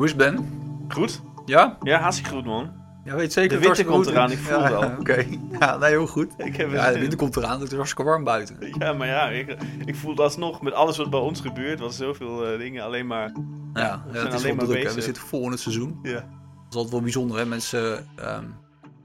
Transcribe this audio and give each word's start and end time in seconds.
Hoe 0.00 0.08
is 0.08 0.14
het, 0.14 0.24
Ben? 0.34 0.48
Goed? 0.88 1.20
Ja? 1.46 1.78
Ja, 1.82 2.00
hartstikke 2.00 2.30
goed, 2.34 2.44
man. 2.44 2.72
Ja, 3.04 3.14
weet 3.14 3.32
zeker. 3.32 3.60
De 3.60 3.64
winter 3.64 3.84
komt 3.84 4.06
eraan, 4.06 4.30
ik 4.30 4.38
voel 4.38 4.60
ja, 4.60 4.70
wel. 4.70 4.90
Oké. 5.00 5.26
Ja, 5.58 5.76
nee, 5.76 5.90
heel 5.90 6.06
goed. 6.06 6.32
Ik 6.36 6.56
heb 6.56 6.70
Ja, 6.70 6.88
de 6.88 6.94
in. 6.94 7.00
winter 7.00 7.18
komt 7.18 7.36
eraan. 7.36 7.60
Het 7.60 7.70
is 7.70 7.76
hartstikke 7.76 8.10
warm 8.10 8.24
buiten. 8.24 8.56
Ja, 8.78 8.92
maar 8.92 9.06
ja, 9.06 9.28
ik, 9.28 9.56
ik 9.84 9.96
voel 9.96 10.14
dat 10.14 10.24
alsnog 10.24 10.62
met 10.62 10.72
alles 10.72 10.96
wat 10.96 11.10
bij 11.10 11.20
ons 11.20 11.40
gebeurt. 11.40 11.80
Was 11.80 11.96
zoveel 11.96 12.46
eh, 12.46 12.58
dingen 12.58 12.84
alleen 12.84 13.06
maar. 13.06 13.32
Ja, 13.72 13.80
ja, 13.82 14.02
zijn 14.12 14.24
het 14.24 14.34
is 14.34 14.40
alleen 14.40 14.56
wel 14.56 14.66
maar 14.66 14.76
druk. 14.76 14.90
We 14.90 15.00
zitten 15.00 15.22
vol 15.22 15.44
in 15.44 15.50
het 15.50 15.60
seizoen. 15.60 15.98
Ja. 16.02 16.12
Dat 16.12 16.22
is 16.70 16.74
altijd 16.74 16.90
wel 16.90 17.02
bijzonder, 17.02 17.38
hè. 17.38 17.46
Mensen, 17.46 18.06
ehm 18.16 18.44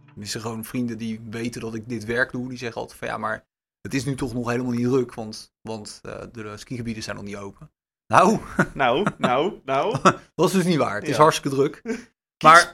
tenminste 0.05 0.39
gewoon 0.39 0.64
vrienden 0.64 0.98
die 0.98 1.21
weten 1.30 1.62
dat 1.62 1.75
ik 1.75 1.89
dit 1.89 2.05
werk 2.05 2.32
doe, 2.32 2.50
die 2.50 2.57
zeggen 2.57 2.82
altijd 2.82 3.00
van 3.00 3.07
ja, 3.07 3.18
maar 3.18 3.46
het 3.82 3.93
is 3.93 4.05
nu 4.05 4.16
toch 4.16 4.34
nog 4.34 4.50
helemaal 4.50 4.71
niet 4.71 4.88
druk, 4.88 5.14
want, 5.14 5.54
want 5.62 6.00
eh, 6.04 6.21
de 6.32 6.57
skigebieden 6.57 7.04
zijn 7.04 7.16
nog 7.16 7.25
niet 7.25 7.36
open. 7.36 7.71
Nou, 8.08 8.40
Nou, 8.74 9.08
nou, 9.18 9.62
nou. 9.66 9.98
dat 10.36 10.48
is 10.48 10.52
dus 10.52 10.64
niet 10.64 10.78
waar. 10.78 10.96
Het 10.96 11.07
is 11.07 11.18
hartstikke 11.18 11.56
druk. 11.57 11.82
Maar- 12.43 12.71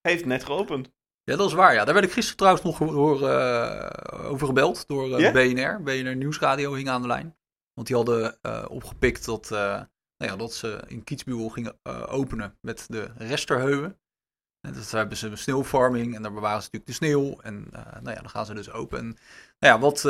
heeft 0.00 0.24
net 0.24 0.44
geopend. 0.44 0.92
Ja, 1.22 1.36
dat 1.36 1.48
is 1.48 1.54
waar. 1.54 1.74
Ja. 1.74 1.84
Daar 1.84 1.94
werd 1.94 2.06
ik 2.06 2.12
gisteren 2.12 2.36
trouwens 2.36 2.64
nog 2.64 2.78
door, 2.90 3.28
eh, 3.28 4.30
over 4.30 4.46
gebeld 4.46 4.88
door 4.88 5.16
eh, 5.16 5.18
Ja? 5.18 5.32
BNR. 5.32 5.82
BNR 5.82 6.16
Nieuwsradio 6.16 6.72
hing 6.74 6.88
aan 6.88 7.02
de 7.02 7.08
lijn. 7.08 7.36
Want 7.74 7.86
die 7.86 7.96
hadden 7.96 8.38
eh, 8.42 8.64
opgepikt 8.68 9.24
dat, 9.24 9.50
nou 9.50 9.86
ja, 10.16 10.36
dat 10.36 10.54
ze 10.54 10.82
in 10.86 11.04
Kietsbuul 11.04 11.48
gingen 11.48 11.78
openen 12.08 12.58
met 12.60 12.84
de 12.88 13.10
Resterheuwen. 13.16 13.98
En 14.60 14.72
dus 14.72 14.90
daar 14.90 15.00
hebben 15.00 15.18
ze 15.18 15.36
sneeuwfarming 15.36 16.14
en 16.14 16.22
daar 16.22 16.32
bewaren 16.32 16.62
ze 16.62 16.68
natuurlijk 16.72 16.86
de 16.86 17.06
sneeuw. 17.06 17.40
En 17.40 17.68
nou 17.72 18.10
ja, 18.10 18.20
dan 18.20 18.30
gaan 18.30 18.46
ze 18.46 18.54
dus 18.54 18.70
open. 18.70 18.98
En, 18.98 19.16
nou 19.58 19.74
ja, 19.74 19.78
wat, 19.78 20.02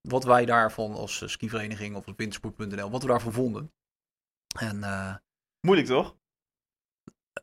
wat 0.00 0.24
wij 0.24 0.44
daarvan 0.44 0.92
als 0.92 1.22
skivereniging 1.26 1.96
of 1.96 2.06
als 2.06 2.16
wintersport.nl, 2.16 2.90
wat 2.90 3.02
we 3.02 3.08
daarvan 3.08 3.32
vonden. 3.32 3.72
En 4.58 4.82
eh, 4.82 5.14
Moeilijk 5.60 5.88
toch? 5.88 6.16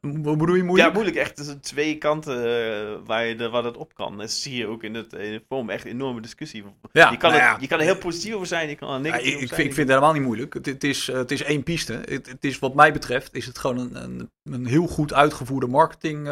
wat 0.02 0.38
bedoel 0.38 0.56
je 0.56 0.64
moeilijk? 0.64 0.88
Ja, 0.90 0.94
moeilijk. 0.94 1.18
Echt 1.18 1.64
twee 1.64 1.98
kanten 1.98 2.38
eh, 2.38 2.98
waar, 3.06 3.26
je 3.26 3.36
de, 3.36 3.50
waar 3.50 3.64
dat 3.64 3.78
op 3.78 3.94
kan. 3.94 4.18
Dat 4.18 4.32
zie 4.32 4.56
je 4.56 4.68
ook 4.68 4.84
in 4.84 4.94
het, 4.94 5.14
in 5.14 5.34
het 5.34 5.44
forum. 5.48 5.70
Echt 5.70 5.86
een 5.86 5.92
enorme 5.92 6.22
discussie. 6.22 6.64
Ja, 6.92 7.12
je, 7.12 7.18
kan 7.18 7.32
nou 7.32 7.42
er, 7.44 7.50
ja. 7.50 7.58
je 7.60 7.68
kan 7.68 7.80
er 7.80 7.86
heel 7.86 7.98
positief 7.98 8.34
over 8.34 8.48
zijn. 8.48 8.70
Je 8.70 8.76
kan 8.76 8.90
er 8.90 8.96
Ja, 8.96 9.02
negatief 9.02 9.28
ik, 9.28 9.32
over 9.32 9.42
ik, 9.44 9.48
zijn. 9.48 9.60
vind, 9.60 9.70
ik 9.70 9.76
vind 9.76 9.88
het 9.88 9.98
helemaal 9.98 10.14
niet 10.20 10.28
moeilijk. 10.28 10.54
Het, 10.54 10.66
het, 10.66 10.84
is, 10.84 11.10
eh, 11.10 11.16
het 11.16 11.32
is 11.32 11.44
één 11.44 11.64
piste. 11.64 11.94
Het, 11.94 12.28
het 12.28 12.44
is, 12.44 12.60
wat 12.60 12.74
mij 12.74 12.94
betreft 12.94 13.34
is 13.34 13.46
het 13.46 13.58
gewoon 13.58 13.78
een, 13.78 13.96
een, 13.96 14.32
een 14.44 14.66
heel 14.66 14.88
goed 14.88 15.14
uitgevoerde 15.14 15.68
marketing, 15.68 16.24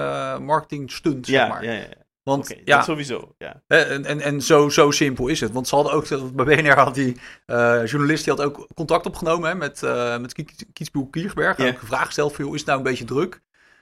marketing 0.42 0.92
stunt, 0.92 1.26
zeg 1.26 1.48
maar. 1.48 1.64
ja, 1.64 1.74
ja. 1.74 1.88
Want 2.28 2.56
ja, 2.66 2.82
sowieso. 2.82 3.36
Ja. 3.38 3.62
en, 3.68 4.06
en, 4.06 4.22
en 4.22 4.42
zo, 4.42 4.70
zo 4.70 4.92
simpel 4.92 5.28
is 5.28 5.40
het. 5.40 5.52
Want 5.52 5.68
ze 5.68 5.76
hadden 5.76 5.94
ook, 5.94 6.36
bij 6.36 6.46
BNR 6.46 6.78
had 6.80 6.96
die 6.96 7.18
eh, 7.46 7.86
journalist 7.86 8.24
die 8.24 8.34
had 8.34 8.44
ook 8.46 8.68
contact 8.76 9.06
opgenomen 9.06 9.50
hè, 9.50 9.56
met, 9.56 9.84
eh 9.84 10.18
met 10.18 10.46
Kiesboel 10.74 11.08
Kiersberg. 11.08 11.58
En 11.58 11.66
Ja. 11.66 11.72
ook 11.72 11.82
een 11.82 11.88
vraag 11.88 12.06
gesteld 12.06 12.36
van, 12.36 12.46
joh, 12.46 12.54
is 12.54 12.60
het 12.60 12.70
nou 12.70 12.80
een 12.80 12.86
beetje 12.86 13.06
druk? 13.06 13.42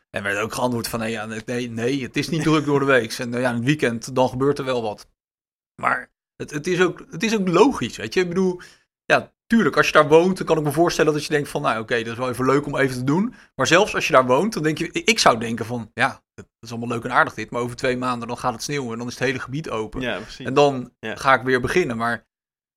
En 0.10 0.24
werd 0.24 0.38
ook 0.40 0.54
geantwoord 0.54 0.88
van, 0.88 1.00
nee, 1.00 1.12
ja, 1.12 1.26
nee, 1.46 1.70
nee, 1.70 2.04
het 2.04 2.18
is 2.18 2.30
niet 2.30 2.44
druk 2.50 2.66
door 2.66 2.80
de 2.80 2.86
week. 2.86 3.14
En 3.14 3.34
eh, 3.34 3.42
ja, 3.42 3.50
in 3.50 3.56
het 3.56 3.66
weekend, 3.66 4.16
dan 4.16 4.30
gebeurt 4.30 4.60
er 4.60 4.66
wel 4.66 4.82
wat. 4.82 5.08
Maar 5.82 6.12
het, 6.36 6.52
het, 6.52 6.68
is 6.68 6.82
ook, 6.82 7.06
het 7.10 7.24
is 7.24 7.36
ook 7.36 7.48
logisch, 7.48 7.98
weet 7.98 8.14
je. 8.14 8.20
Ik 8.20 8.28
bedoel, 8.28 8.62
ja, 9.06 9.34
tuurlijk, 9.48 9.78
als 9.78 9.88
je 9.88 9.94
daar 9.94 10.08
woont, 10.08 10.38
dan 10.38 10.46
kan 10.46 10.58
ik 10.58 10.64
me 10.64 10.72
voorstellen 10.72 11.14
dat 11.14 11.24
je 11.24 11.30
denkt 11.30 11.50
van, 11.50 11.62
nou 11.62 11.80
oké, 11.80 11.98
dat 11.98 12.12
is 12.14 12.18
wel 12.18 12.30
even 12.30 12.46
leuk 12.46 12.66
om 12.66 12.78
even 12.78 12.98
te 12.98 13.04
doen. 13.04 13.34
Maar 13.56 13.68
zelfs 13.68 13.96
als 13.96 14.08
je 14.08 14.14
daar 14.14 14.26
woont, 14.26 14.54
dan 14.54 14.64
denk 14.64 14.78
je, 14.78 14.92
ik 14.92 15.20
zou 15.20 15.40
denken 15.40 15.66
van, 15.66 15.92
ja, 15.94 16.24
dat 16.36 16.46
is 16.60 16.70
allemaal 16.70 16.88
leuk 16.90 17.04
en 17.04 17.12
aardig 17.12 17.34
dit. 17.34 17.50
Maar 17.52 17.62
over 17.62 17.76
twee 17.76 17.98
maanden, 17.98 18.28
dan 18.28 18.38
gaat 18.38 18.54
het 18.54 18.64
sneeuwen 18.64 18.92
en 18.92 18.98
dan 18.98 19.08
is 19.08 19.14
het 19.14 19.24
hele 19.24 19.40
gebied 19.40 19.70
open. 19.70 20.02
ja, 20.02 20.20
precies. 20.20 20.46
En 20.46 20.54
dan 20.54 20.94
Ja. 21.00 21.16
ga 21.16 21.34
ik 21.34 21.42
weer 21.42 21.62
beginnen. 21.62 21.98
Maar 21.98 22.28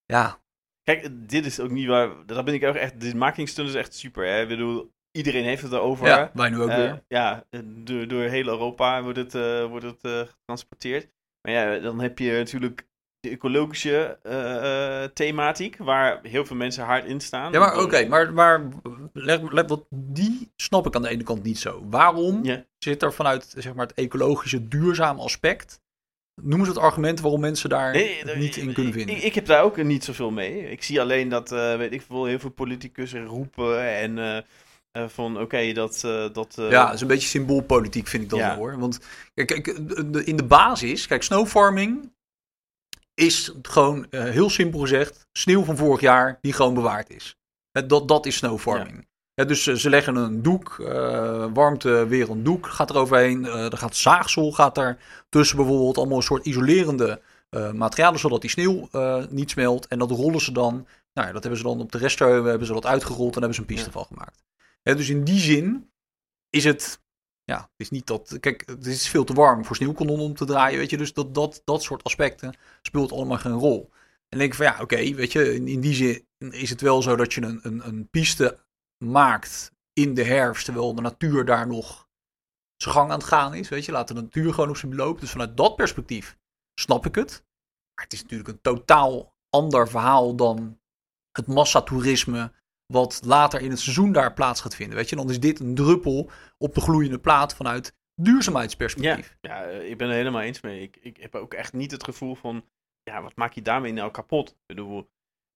ja, 0.04 0.38
Kijk, 0.82 1.08
dit 1.28 1.46
is 1.46 1.60
ook 1.60 1.70
niet 1.70 1.86
waar. 1.86 2.26
Daar 2.26 2.44
ben 2.44 2.54
ik 2.54 2.64
ook 2.64 2.74
echt. 2.74 3.00
Dit 3.00 3.14
marketingstunt 3.14 3.68
is 3.68 3.74
echt 3.74 3.94
super. 3.94 4.26
Hè? 4.26 4.42
Ik 4.42 4.48
bedoel, 4.48 4.92
iedereen 5.10 5.44
heeft 5.44 5.62
het 5.62 5.72
erover. 5.72 6.06
ja 6.06 6.30
wij 6.34 6.50
nu 6.50 6.60
ook 6.60 6.68
Eh, 6.68 6.76
weer. 6.76 7.04
Ja, 7.08 7.44
door, 7.64 8.08
door 8.08 8.22
heel 8.22 8.46
Europa 8.46 9.02
wordt 9.02 9.18
het, 9.18 9.34
eh, 9.34 9.64
wordt 9.66 9.84
het 9.84 10.04
eh, 10.04 10.18
getransporteerd. 10.20 11.12
Maar 11.42 11.52
ja, 11.52 11.78
dan 11.78 12.00
heb 12.00 12.18
je 12.18 12.32
natuurlijk 12.32 12.86
de 13.20 13.30
ecologische 13.30 14.18
eh, 14.22 15.02
eh, 15.02 15.10
thematiek, 15.14 15.76
waar 15.76 16.18
heel 16.22 16.44
veel 16.46 16.56
mensen 16.56 16.84
hard 16.84 17.04
in 17.04 17.20
staan. 17.20 17.52
Ja, 17.52 17.58
maar 17.58 17.80
oké, 17.80 18.06
maar, 18.06 18.32
maar 18.32 18.68
let, 19.12 19.68
wat, 19.68 19.84
die 19.90 20.52
snap 20.56 20.86
ik 20.86 20.94
aan 20.94 21.02
de 21.02 21.08
ene 21.08 21.22
kant 21.22 21.42
niet 21.42 21.58
zo. 21.58 21.86
Waarom 21.90 22.42
zit 22.78 23.02
er 23.02 23.12
vanuit 23.12 23.54
zeg 23.56 23.74
maar, 23.74 23.86
het 23.86 23.96
ecologische 23.96 24.68
duurzaam 24.68 25.18
aspect... 25.18 25.80
Noemen 26.42 26.66
ze 26.66 26.72
het 26.72 26.80
argument 26.82 27.20
waarom 27.20 27.40
mensen 27.40 27.68
daar 27.68 27.92
Nee, 27.92 28.24
niet 28.36 28.56
in 28.56 28.72
kunnen 28.72 28.92
vinden? 28.92 29.16
Ik, 29.16 29.22
ik 29.22 29.34
heb 29.34 29.46
daar 29.46 29.62
ook 29.62 29.82
niet 29.82 30.04
zoveel 30.04 30.30
mee. 30.30 30.70
Ik 30.70 30.82
zie 30.82 31.00
alleen 31.00 31.28
dat, 31.28 31.52
eh, 31.52 31.76
weet 31.76 31.92
ik 31.92 32.02
veel, 32.02 32.24
heel 32.24 32.38
veel 32.38 32.50
politicussen 32.50 33.24
roepen 33.24 33.82
en 33.82 34.44
van 35.08 35.40
oké, 35.40 35.72
dat... 35.72 36.00
dat 36.32 36.54
ja, 36.56 36.84
dat 36.84 36.94
is 36.94 37.00
een 37.00 37.06
beetje 37.06 37.28
symboolpolitiek 37.28 38.06
vind 38.06 38.24
ik 38.24 38.38
Ja. 38.38 38.48
wel 38.48 38.56
hoor. 38.56 38.78
Want 38.78 39.00
kijk, 39.34 39.66
in 40.24 40.36
de 40.36 40.44
basis, 40.44 41.06
kijk, 41.06 41.22
snowfarming 41.22 42.10
is 43.18 43.52
gewoon 43.62 44.06
eh, 44.10 44.22
heel 44.22 44.50
simpel 44.50 44.80
gezegd 44.80 45.26
sneeuw 45.32 45.64
van 45.64 45.76
vorig 45.76 46.00
jaar 46.00 46.38
die 46.40 46.52
gewoon 46.52 46.74
bewaard 46.74 47.10
is. 47.10 47.36
Dat, 47.86 48.08
dat 48.08 48.26
is 48.26 48.36
snowfarming. 48.36 49.06
Ja, 49.34 49.44
dus 49.44 49.66
eh, 49.66 49.74
ze 49.74 49.90
leggen 49.90 50.16
een 50.16 50.42
doek, 50.42 50.78
eh, 50.78 51.46
warmte 51.54 52.06
weer 52.06 52.30
een 52.30 52.42
doek 52.42 52.66
gaat 52.66 52.90
er 52.90 52.96
overheen. 52.96 53.44
er 53.44 53.78
gaat 53.78 53.96
zaagsel 53.96 54.52
gaat 54.52 54.78
er 54.78 54.98
tussen 55.28 55.56
bijvoorbeeld. 55.56 55.96
Allemaal 55.96 56.16
een 56.16 56.22
soort 56.22 56.46
isolerende 56.46 57.20
materialen 57.72 58.20
zodat 58.20 58.40
die 58.40 58.50
sneeuw 58.50 58.88
niet 59.30 59.50
smelt. 59.50 59.86
En 59.86 59.98
dat 59.98 60.10
rollen 60.10 60.40
ze 60.40 60.52
dan, 60.52 60.74
nou 61.12 61.26
ja, 61.26 61.32
dat 61.32 61.42
hebben 61.42 61.60
ze 61.60 61.66
dan 61.66 61.80
op 61.80 61.92
de 61.92 61.98
restheuvel 61.98 62.44
hebben 62.44 62.66
ze 62.66 62.72
dat 62.72 62.86
uitgerold 62.86 63.34
en 63.34 63.38
hebben 63.38 63.54
ze 63.54 63.60
een 63.60 63.66
piste 63.66 63.86
Ja. 63.86 63.92
van 63.92 64.04
gemaakt. 64.04 64.44
Dus 64.82 65.08
in 65.08 65.24
die 65.24 65.40
zin 65.40 65.90
is 66.50 66.64
het, 66.64 67.00
ja, 67.48 67.60
het 67.60 67.68
is 67.76 67.90
niet 67.90 68.06
dat, 68.06 68.36
kijk, 68.40 68.62
het 68.66 68.86
is 68.86 69.08
veel 69.08 69.24
te 69.24 69.32
warm 69.32 69.64
voor 69.64 69.76
sneeuwkanonnen 69.76 70.26
om 70.26 70.34
te 70.34 70.44
draaien, 70.44 70.78
weet 70.78 70.90
je. 70.90 70.96
Dus 70.96 71.12
dat, 71.12 71.34
dat, 71.34 71.62
dat 71.64 71.82
soort 71.82 72.04
aspecten 72.04 72.56
speelt 72.82 73.12
allemaal 73.12 73.38
geen 73.38 73.52
rol. 73.52 73.90
En 74.28 74.38
denk 74.38 74.50
ik 74.50 74.56
van 74.56 74.66
ja, 74.66 74.80
oké, 74.80 75.14
weet 75.14 75.32
je, 75.32 75.54
in, 75.54 75.68
in 75.68 75.80
die 75.80 75.94
zin 75.94 76.26
is 76.38 76.70
het 76.70 76.80
wel 76.80 77.02
zo 77.02 77.16
dat 77.16 77.32
je 77.34 77.42
een, 77.42 77.60
een, 77.62 77.86
een 77.86 78.08
piste 78.08 78.58
maakt 79.04 79.72
in 79.92 80.14
de 80.14 80.24
herfst, 80.24 80.64
terwijl 80.64 80.94
de 80.94 81.00
natuur 81.00 81.44
daar 81.44 81.66
nog 81.66 82.08
zijn 82.76 82.94
gang 82.94 83.10
aan 83.10 83.18
het 83.18 83.28
gaan 83.28 83.54
is, 83.54 83.68
weet 83.68 83.84
je. 83.84 83.92
Laat 83.92 84.08
de 84.08 84.14
natuur 84.14 84.54
gewoon 84.54 84.68
op 84.68 84.76
zijn 84.76 84.90
beloop. 84.90 85.20
Dus 85.20 85.30
vanuit 85.30 85.56
dat 85.56 85.76
perspectief 85.76 86.36
snap 86.80 87.06
ik 87.06 87.14
het. 87.14 87.44
Maar 87.94 88.04
het 88.04 88.12
is 88.12 88.22
natuurlijk 88.22 88.48
een 88.48 88.60
totaal 88.60 89.36
ander 89.50 89.88
verhaal 89.88 90.36
dan 90.36 90.80
het 91.32 91.46
massatoerisme 91.46 92.52
wat 92.92 93.20
later 93.24 93.60
in 93.60 93.70
het 93.70 93.80
seizoen 93.80 94.12
daar 94.12 94.32
plaats 94.32 94.60
gaat 94.60 94.74
vinden. 94.74 94.96
Weet 94.96 95.08
je, 95.08 95.16
dan 95.16 95.30
is 95.30 95.40
dit 95.40 95.60
een 95.60 95.74
druppel 95.74 96.30
op 96.58 96.74
de 96.74 96.80
gloeiende 96.80 97.18
plaat 97.18 97.54
vanuit 97.54 97.94
duurzaamheidsperspectief. 98.14 99.36
Ja, 99.40 99.62
ik 99.64 99.98
ben 99.98 100.08
er 100.08 100.14
helemaal 100.14 100.40
eens 100.40 100.60
mee. 100.60 100.82
Ik, 100.82 100.98
ik 101.00 101.16
heb 101.16 101.34
ook 101.34 101.54
echt 101.54 101.72
niet 101.72 101.90
het 101.90 102.04
gevoel 102.04 102.34
van, 102.34 102.64
ja, 103.02 103.22
wat 103.22 103.36
maak 103.36 103.52
je 103.52 103.62
daarmee 103.62 103.92
nou 103.92 104.10
kapot? 104.10 104.48
Ik 104.50 104.56
bedoel, 104.66 105.08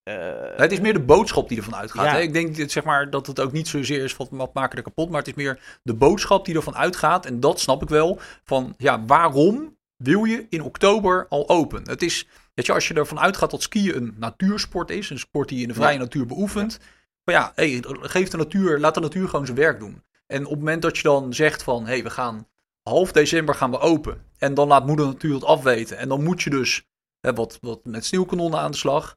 eh, 0.02 0.16
Het 0.56 0.72
is 0.72 0.80
meer 0.80 0.92
de 0.92 1.00
boodschap 1.02 1.48
die 1.48 1.58
ervan 1.58 1.74
uitgaat. 1.74 2.04
Ja. 2.04 2.12
Hè? 2.12 2.20
Ik 2.20 2.32
denk 2.32 2.56
dat, 2.56 2.70
zeg 2.70 2.84
maar, 2.84 3.10
dat 3.10 3.26
het 3.26 3.40
ook 3.40 3.52
niet 3.52 3.68
zozeer 3.68 4.04
is 4.04 4.14
van 4.14 4.28
wat 4.30 4.54
maken 4.54 4.76
er 4.76 4.84
kapot, 4.84 5.08
maar 5.10 5.18
het 5.18 5.28
is 5.28 5.34
meer 5.34 5.78
de 5.82 5.94
boodschap 5.94 6.44
die 6.44 6.54
ervan 6.54 6.76
uitgaat. 6.76 7.26
En 7.26 7.40
dat 7.40 7.60
snap 7.60 7.82
ik 7.82 7.88
wel. 7.88 8.18
Van 8.44 8.74
ja, 8.76 9.04
waarom 9.04 9.76
wil 9.96 10.24
je 10.24 10.46
in 10.48 10.62
oktober 10.62 11.26
al 11.28 11.48
open? 11.48 11.82
Het 11.88 12.02
is, 12.02 12.26
weet 12.54 12.66
je, 12.66 12.72
als 12.72 12.88
je 12.88 12.94
ervan 12.94 13.20
uitgaat 13.20 13.50
dat 13.50 13.62
skiën 13.62 13.96
een 13.96 14.14
natuursport 14.18 14.90
is, 14.90 15.10
een 15.10 15.18
sport 15.18 15.48
die 15.48 15.56
je 15.56 15.62
in 15.62 15.68
de 15.68 15.74
vrije 15.74 15.92
Ja. 15.92 15.98
natuur 15.98 16.26
beoefent. 16.26 16.78
Ja, 17.24 17.52
hey, 17.54 17.84
geef 17.86 18.28
de 18.28 18.36
natuur, 18.36 18.78
laat 18.78 18.94
de 18.94 19.00
natuur 19.00 19.28
gewoon 19.28 19.46
zijn 19.46 19.58
werk 19.58 19.78
doen. 19.78 20.02
En 20.26 20.44
op 20.44 20.50
het 20.50 20.58
moment 20.58 20.82
dat 20.82 20.96
je 20.96 21.02
dan 21.02 21.34
zegt 21.34 21.62
van, 21.62 21.84
hé, 21.84 21.92
hey, 21.92 22.02
we 22.02 22.10
gaan 22.10 22.48
half 22.82 23.12
december 23.12 23.54
gaan 23.54 23.70
we 23.70 23.78
open. 23.78 24.30
En 24.38 24.54
dan 24.54 24.68
laat 24.68 24.86
moeder 24.86 25.06
natuur 25.06 25.34
het 25.34 25.44
afweten. 25.44 25.98
En 25.98 26.08
dan 26.08 26.22
moet 26.22 26.42
je 26.42 26.50
dus 26.50 26.86
hè, 27.20 27.32
wat, 27.34 27.58
wat 27.60 27.84
met 27.84 28.04
sneeuwkanonnen 28.04 28.60
aan 28.60 28.70
de 28.70 28.76
slag 28.76 29.16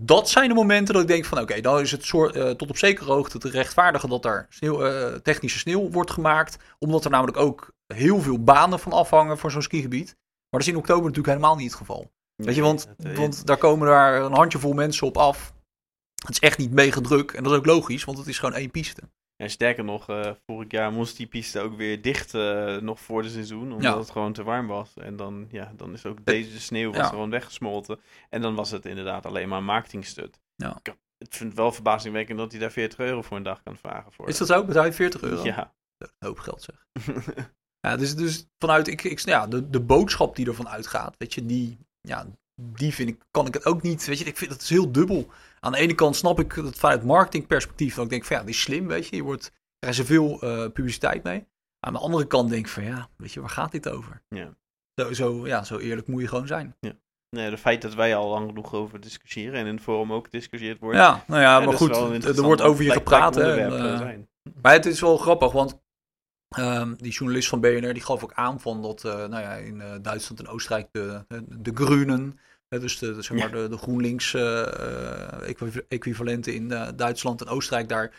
dat 0.00 0.28
zijn 0.28 0.48
de 0.48 0.54
momenten 0.54 0.94
dat 0.94 1.02
ik 1.02 1.08
denk 1.08 1.24
van 1.24 1.40
oké, 1.40 1.60
dan 1.60 1.80
is 1.80 1.90
het 1.90 2.04
soort, 2.04 2.34
eh, 2.36 2.50
tot 2.50 2.70
op 2.70 2.76
zekere 2.76 3.12
hoogte 3.12 3.38
te 3.38 3.50
rechtvaardigen 3.50 4.08
dat 4.08 4.24
er 4.24 4.46
sneeuw, 4.48 4.84
eh, 4.84 5.14
technische 5.14 5.58
sneeuw 5.58 5.90
wordt 5.90 6.10
gemaakt. 6.10 6.56
Omdat 6.78 7.04
er 7.04 7.10
namelijk 7.10 7.36
ook 7.36 7.72
heel 7.86 8.20
veel 8.20 8.42
banen 8.42 8.78
van 8.78 8.92
afhangen 8.92 9.38
voor 9.38 9.50
zo'n 9.50 9.62
skigebied. 9.62 10.06
Maar 10.06 10.60
dat 10.60 10.60
is 10.60 10.68
in 10.68 10.76
oktober 10.76 11.02
natuurlijk 11.02 11.28
helemaal 11.28 11.56
niet 11.56 11.70
het 11.70 11.78
geval. 11.78 12.10
Weet 12.34 12.54
je, 12.54 12.62
want, 12.62 12.88
want 12.96 13.46
daar 13.46 13.56
komen 13.56 13.88
daar 13.88 14.22
een 14.22 14.32
handjevol 14.32 14.72
mensen 14.72 15.06
op 15.06 15.16
af. 15.16 15.54
Het 16.24 16.30
is 16.30 16.38
echt 16.38 16.58
niet 16.58 16.72
mega 16.72 17.00
druk. 17.00 17.32
En 17.32 17.42
dat 17.42 17.52
is 17.52 17.58
ook 17.58 17.66
logisch, 17.66 18.04
want 18.04 18.18
het 18.18 18.26
is 18.26 18.38
gewoon 18.38 18.54
één 18.54 18.70
piste. 18.70 19.02
En 19.36 19.50
sterker 19.50 19.84
nog, 19.84 20.08
eh, 20.08 20.30
vorig 20.46 20.70
jaar 20.70 20.92
moest 20.92 21.16
die 21.16 21.26
piste 21.26 21.60
ook 21.60 21.76
weer 21.76 22.02
dicht 22.02 22.34
eh, 22.34 22.76
nog 22.76 23.00
voor 23.00 23.22
de 23.22 23.28
seizoen, 23.28 23.72
omdat 23.72 23.82
Ja. 23.92 23.98
het 23.98 24.10
gewoon 24.10 24.32
te 24.32 24.42
warm 24.42 24.66
was. 24.66 24.94
En 24.94 25.16
dan, 25.16 25.46
ja, 25.50 25.72
dan 25.76 25.92
is 25.92 26.06
ook 26.06 26.24
deze 26.24 26.60
sneeuw 26.60 26.88
was 26.90 26.96
ja. 27.00 27.06
gewoon 27.06 27.30
weggesmolten. 27.30 28.00
En 28.30 28.40
dan 28.40 28.54
was 28.54 28.70
het 28.70 28.86
inderdaad 28.86 29.26
alleen 29.26 29.48
maar 29.48 29.58
een 29.58 29.64
marketingstut. 29.64 30.40
Ja. 30.54 30.80
Ik 31.18 31.34
vind 31.34 31.48
het 31.48 31.58
wel 31.58 31.72
verbazingwekkend 31.72 32.38
dat 32.38 32.50
hij 32.50 32.60
daar 32.60 32.70
40 32.70 32.98
euro 32.98 33.22
voor 33.22 33.36
een 33.36 33.42
dag 33.42 33.62
kan 33.62 33.76
vragen. 33.76 34.12
Voor. 34.12 34.28
Is 34.28 34.38
dat 34.38 34.48
zo? 34.48 34.64
Betaal 34.64 34.84
je 34.84 34.92
40 34.92 35.22
euro? 35.22 35.44
Ja. 35.44 35.74
Een 35.98 36.08
hoop 36.18 36.38
geld 36.38 36.62
zeg. 36.62 36.86
Ja, 37.80 37.96
dus, 37.96 38.14
dus 38.16 38.46
vanuit 38.58 38.88
ik, 38.88 39.04
ik, 39.04 39.18
ja, 39.18 39.46
de, 39.46 39.70
de 39.70 39.80
boodschap 39.80 40.36
die 40.36 40.46
ervan 40.46 40.68
uitgaat, 40.68 41.14
weet 41.18 41.34
je, 41.34 41.46
die, 41.46 41.78
ja, 42.00 42.26
die 42.62 42.94
vind 42.94 43.08
ik, 43.08 43.22
kan 43.30 43.46
ik 43.46 43.54
het 43.54 43.64
ook 43.66 43.82
niet, 43.82 44.04
weet 44.06 44.18
je, 44.18 44.24
ik 44.24 44.36
vind 44.36 44.52
het 44.52 44.62
is 44.62 44.68
heel 44.68 44.92
dubbel. 44.92 45.30
Aan 45.66 45.72
de 45.72 45.78
ene 45.78 45.94
kant 45.94 46.16
snap 46.16 46.40
ik 46.40 46.52
het 46.52 46.78
vanuit 46.78 47.04
marketingperspectief, 47.04 47.94
dat 47.94 48.04
ik 48.04 48.10
denk 48.10 48.24
van 48.24 48.36
ja, 48.36 48.42
die 48.42 48.54
is 48.54 48.60
slim, 48.60 48.86
weet 48.86 49.08
je, 49.08 49.16
je 49.16 49.22
wordt 49.22 49.52
krijgen 49.78 50.04
ze 50.04 50.12
veel 50.12 50.40
eh, 50.40 50.72
publiciteit 50.72 51.22
mee. 51.22 51.46
Aan 51.80 51.92
de 51.92 51.98
andere 51.98 52.26
kant 52.26 52.50
denk 52.50 52.66
ik 52.66 52.72
van 52.72 52.84
ja, 52.84 53.08
weet 53.16 53.32
je, 53.32 53.40
waar 53.40 53.50
gaat 53.50 53.72
dit 53.72 53.88
over? 53.88 54.22
Ja. 54.28 54.56
Zo, 54.94 55.12
zo, 55.12 55.46
ja, 55.46 55.64
zo 55.64 55.78
eerlijk 55.78 56.06
moet 56.06 56.20
je 56.20 56.28
gewoon 56.28 56.46
zijn. 56.46 56.76
Nee, 56.80 57.50
het 57.50 57.60
feit 57.60 57.82
dat 57.82 57.94
wij 57.94 58.16
al 58.16 58.28
lang 58.28 58.48
genoeg 58.48 58.74
over 58.74 59.00
discussiëren 59.00 59.60
en 59.60 59.66
in 59.66 59.74
het 59.74 59.82
forum 59.82 60.12
ook 60.12 60.24
gediscussieerd 60.24 60.78
wordt. 60.78 60.96
Ja, 60.96 61.24
nou 61.26 61.40
ja, 61.40 61.58
maar 61.58 61.64
dat 61.64 61.80
is 61.80 61.96
goed, 61.96 62.24
er 62.24 62.42
wordt 62.42 62.62
over 62.62 62.84
je 62.84 62.90
gepraat. 62.90 63.34
Hè, 63.34 63.56
en, 63.56 64.00
eh. 64.00 64.52
Maar 64.62 64.72
het 64.72 64.86
is 64.86 65.00
wel 65.00 65.16
grappig, 65.16 65.52
want 65.52 65.80
ehm, 66.48 66.94
die 66.94 67.12
journalist 67.12 67.48
van 67.48 67.60
BNR 67.60 67.92
die 67.92 68.04
gaf 68.04 68.24
ook 68.24 68.32
aan 68.32 68.60
van 68.60 68.82
dat 68.82 69.04
eh, 69.04 69.12
nou 69.12 69.42
ja, 69.42 69.54
in 69.54 69.82
Duitsland 70.02 70.40
en 70.40 70.48
Oostenrijk 70.48 70.88
de, 70.90 71.24
de 71.48 71.70
Groenen, 71.74 72.38
hè, 72.55 72.55
dus 72.68 72.98
de, 72.98 73.14
de, 73.14 73.22
zeg 73.22 73.38
maar 73.38 73.50
de, 73.50 73.68
de 73.68 73.76
GroenLinks 73.76 74.34
eh, 74.34 75.48
eh, 75.88 76.54
in 76.54 76.72
eh, 76.72 76.88
Duitsland 76.96 77.40
en 77.40 77.48
Oostenrijk 77.48 77.88
daar 77.88 78.12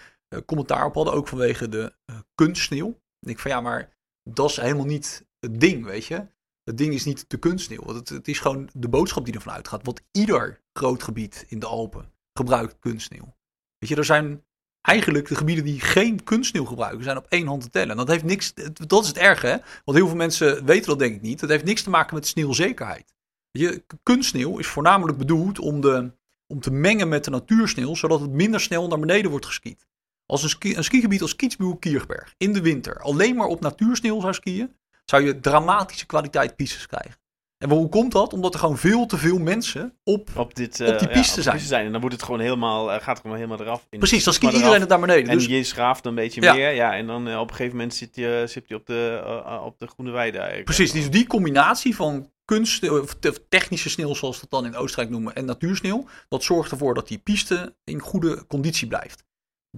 commentaar 0.45 0.85
op 0.85 0.93
hadden, 0.93 1.13
ook 1.13 1.27
vanwege 1.27 1.69
de 1.69 1.93
kunstsneeuw. 2.35 2.99
En 3.19 3.29
ik 3.29 3.39
van 3.39 3.51
ja, 3.51 3.61
maar 3.61 3.97
dat 4.23 4.49
is 4.49 4.57
helemaal 4.57 4.85
niet 4.85 5.25
het 5.39 5.59
ding, 5.59 5.85
weet 5.85 6.05
je. 6.05 6.27
Het 6.63 6.77
ding 6.77 6.93
is 6.93 7.05
niet 7.05 7.29
de 7.29 7.37
kunstsneeuw, 7.37 7.83
want 7.83 7.97
het, 7.97 8.09
het 8.09 8.27
is 8.27 8.39
gewoon 8.39 8.69
de 8.73 8.89
boodschap 8.89 9.25
die 9.25 9.33
ervan 9.33 9.53
uitgaat. 9.53 9.85
Want 9.85 10.01
ieder 10.11 10.61
groot 10.73 11.03
gebied 11.03 11.45
in 11.47 11.59
de 11.59 11.65
Alpen 11.65 12.11
gebruikt 12.33 12.79
kunstsneeuw. 12.79 13.35
Weet 13.77 13.89
je, 13.89 13.95
er 13.95 14.05
zijn 14.05 14.45
eigenlijk 14.81 15.27
de 15.27 15.35
gebieden 15.35 15.63
die 15.63 15.79
geen 15.79 16.23
kunstsneeuw 16.23 16.65
gebruiken, 16.65 17.03
zijn 17.03 17.17
op 17.17 17.25
één 17.29 17.47
hand 17.47 17.61
te 17.61 17.69
tellen. 17.69 17.89
En 17.89 17.97
dat 17.97 18.07
heeft 18.07 18.23
niks, 18.23 18.53
dat 18.87 19.01
is 19.01 19.07
het 19.07 19.17
erge, 19.17 19.47
hè? 19.47 19.57
Want 19.85 19.97
heel 19.97 20.07
veel 20.07 20.15
mensen 20.15 20.65
weten 20.65 20.87
dat 20.87 20.99
denk 20.99 21.15
ik 21.15 21.21
niet. 21.21 21.39
Dat 21.39 21.49
heeft 21.49 21.63
niks 21.63 21.83
te 21.83 21.89
maken 21.89 22.15
met 22.15 22.27
sneeuwzekerheid. 22.27 23.15
Je, 23.51 23.83
kunstsneeuw 24.03 24.57
is 24.57 24.67
voornamelijk 24.67 25.17
bedoeld 25.17 25.59
om, 25.59 25.81
de, 25.81 26.11
om 26.47 26.59
te 26.59 26.71
mengen 26.71 27.09
met 27.09 27.23
de 27.23 27.31
natuursneeuw, 27.31 27.95
zodat 27.95 28.19
het 28.19 28.31
minder 28.31 28.59
snel 28.59 28.87
naar 28.87 28.99
beneden 28.99 29.31
wordt 29.31 29.45
geskiet. 29.45 29.87
Als 30.25 30.43
een, 30.43 30.49
ski, 30.49 30.75
een 30.75 30.83
skigebied 30.83 31.21
als 31.21 31.35
Kitzbühel-Kierberg 31.35 32.33
in 32.37 32.53
de 32.53 32.61
winter 32.61 33.01
alleen 33.01 33.35
maar 33.35 33.47
op 33.47 33.61
natuursneeuw 33.61 34.21
zou 34.21 34.33
skiën, 34.33 34.75
zou 35.05 35.23
je 35.25 35.39
dramatische 35.39 36.05
kwaliteit 36.05 36.55
pistes 36.55 36.87
krijgen. 36.87 37.15
En 37.57 37.69
hoe 37.69 37.89
komt 37.89 38.11
dat? 38.11 38.33
Omdat 38.33 38.53
er 38.53 38.59
gewoon 38.59 38.77
veel 38.77 39.05
te 39.05 39.17
veel 39.17 39.37
mensen 39.39 39.97
op... 40.03 40.29
op, 40.35 40.55
dit, 40.55 40.79
op 40.79 40.99
die 40.99 41.07
eh, 41.07 41.13
piste 41.13 41.37
ja, 41.37 41.41
zijn. 41.41 41.59
zijn. 41.59 41.85
En 41.85 41.91
dan 41.91 42.01
wordt 42.01 42.15
het 42.15 42.25
gewoon 42.25 42.39
helemaal, 42.39 42.91
eh, 42.91 42.97
gaat 42.97 43.07
het 43.07 43.19
gewoon 43.19 43.35
helemaal 43.35 43.59
eraf. 43.61 43.87
In 43.89 43.99
Precies, 43.99 44.23
dan 44.23 44.33
skiet 44.33 44.51
iedereen 44.53 44.79
het 44.79 44.89
naar 44.89 44.99
beneden. 44.99 45.29
En 45.29 45.37
Dus 45.37 45.45
je 45.45 45.63
schraaft 45.63 46.05
een 46.05 46.15
beetje 46.15 46.41
Ja. 46.41 46.53
meer. 46.53 46.73
Ja, 46.73 46.95
en 46.95 47.07
dan 47.07 47.27
eh, 47.27 47.39
op 47.39 47.49
een 47.49 47.55
gegeven 47.55 47.77
moment 47.77 47.95
zit 47.95 48.15
je, 48.15 48.43
zit 48.47 48.67
je 48.67 48.75
op, 48.75 48.85
de, 48.85 49.21
eh, 49.25 49.53
eh, 49.53 49.65
op 49.65 49.79
de 49.79 49.87
groene 49.87 50.11
weide 50.11 50.37
eigenlijk. 50.37 50.65
Precies, 50.65 50.91
dus 50.91 51.09
die 51.09 51.27
combinatie 51.27 51.95
van 51.95 52.31
kunst, 52.47 52.89
of 52.89 53.13
te- 53.19 53.45
technische 53.49 53.89
sneeuw, 53.89 54.13
zoals 54.13 54.35
we 54.35 54.41
het 54.41 54.49
dan 54.51 54.65
in 54.65 54.75
Oostenrijk 54.75 55.09
noemen, 55.09 55.35
en 55.35 55.45
natuursneeuw, 55.45 56.07
dat 56.29 56.43
zorgt 56.43 56.71
ervoor 56.71 56.93
dat 56.93 57.07
die 57.07 57.17
piste 57.17 57.75
in 57.83 57.99
goede 57.99 58.47
conditie 58.47 58.87
blijft. 58.87 59.23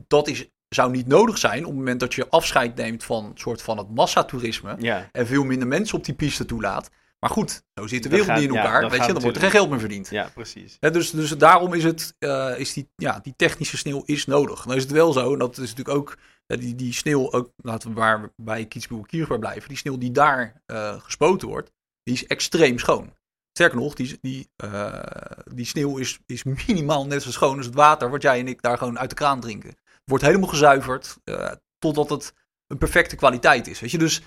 Dat 0.08 0.28
is, 0.28 0.50
zou 0.70 0.92
niet 0.92 1.08
nodig 1.08 1.38
zijn 1.38 1.60
op 1.60 1.70
het 1.70 1.78
moment 1.78 2.00
dat 2.00 2.14
je 2.14 2.30
afscheid 2.30 2.76
neemt 2.76 3.04
van 3.04 3.32
soort 3.36 3.62
van 3.62 3.78
het 3.78 3.90
massatoerisme 3.96 4.76
Ja, 4.80 5.10
en 5.12 5.28
veel 5.28 5.44
minder 5.44 5.68
mensen 5.68 5.98
op 5.98 6.06
die 6.06 6.14
piste 6.14 6.46
toelaat. 6.46 6.90
Maar 7.20 7.30
goed, 7.30 7.64
zo 7.74 7.88
zit 7.88 8.04
de 8.04 8.10
Dat 8.10 8.18
wereld 8.20 8.40
niet 8.40 8.48
in 8.48 8.54
ja, 8.54 8.62
elkaar, 8.64 8.82
dat 8.82 8.92
weet 8.92 9.06
je, 9.06 9.14
dan 9.14 9.22
wordt 9.22 9.38
er 9.38 9.44
geen 9.44 9.52
geld 9.52 9.70
meer 9.70 9.80
verdiend. 9.80 10.10
ja, 10.10 10.30
precies. 10.34 10.78
Dus, 10.80 11.12
dus 11.12 11.30
daarom 11.38 11.74
is 11.74 11.84
het, 11.84 12.16
eh, 12.20 12.54
is 12.58 12.74
die, 12.74 12.90
ja, 12.96 13.20
die 13.24 13.34
technische 13.36 13.78
sneeuw 13.78 14.04
is 14.06 14.26
nodig. 14.26 14.64
Dan 14.66 14.76
is 14.76 14.84
het 14.84 14.92
wel 14.92 15.14
zo, 15.14 15.34
en 15.34 15.40
dat 15.40 15.52
is 15.58 15.70
natuurlijk 15.70 15.98
ook, 15.98 16.18
eh, 16.48 16.60
die, 16.60 16.76
die 16.76 16.94
sneeuw, 16.94 17.32
ook, 17.32 17.52
laten 17.56 17.90
we 17.90 17.96
waar 17.96 18.32
bij 18.36 18.66
Kietsboer 18.66 19.06
Kierberg 19.08 19.40
blijven, 19.40 19.68
die 19.68 19.78
sneeuw 19.78 19.98
die 19.98 20.12
daar 20.12 20.62
eh, 20.66 21.00
gespoten 21.00 21.48
wordt, 21.48 21.72
die 22.10 22.18
is 22.18 22.28
extreem 22.28 22.80
schoon. 22.80 23.18
Sterker 23.52 23.78
nog, 23.80 23.94
die, 23.94 24.18
die, 24.22 24.50
eh, 24.56 25.02
die 25.54 25.66
sneeuw 25.66 25.98
is, 25.98 26.20
is 26.26 26.44
minimaal 26.68 27.06
net 27.06 27.22
zo 27.24 27.32
schoon 27.32 27.58
als 27.58 27.66
het 27.66 27.76
water 27.76 28.10
wat 28.10 28.22
jij 28.22 28.40
en 28.40 28.48
ik 28.48 28.62
daar 28.62 28.78
gewoon 28.78 29.00
uit 29.00 29.10
de 29.10 29.16
kraan 29.16 29.40
drinken. 29.40 29.76
Wordt 30.06 30.24
helemaal 30.24 30.50
gezuiverd 30.50 31.18
eh, 31.24 31.52
totdat 31.80 32.10
het 32.10 32.34
een 32.68 32.78
perfecte 32.78 33.16
kwaliteit 33.16 33.68
is. 33.68 33.80
Weet 33.80 33.92
je, 33.92 33.98
dus 33.98 34.22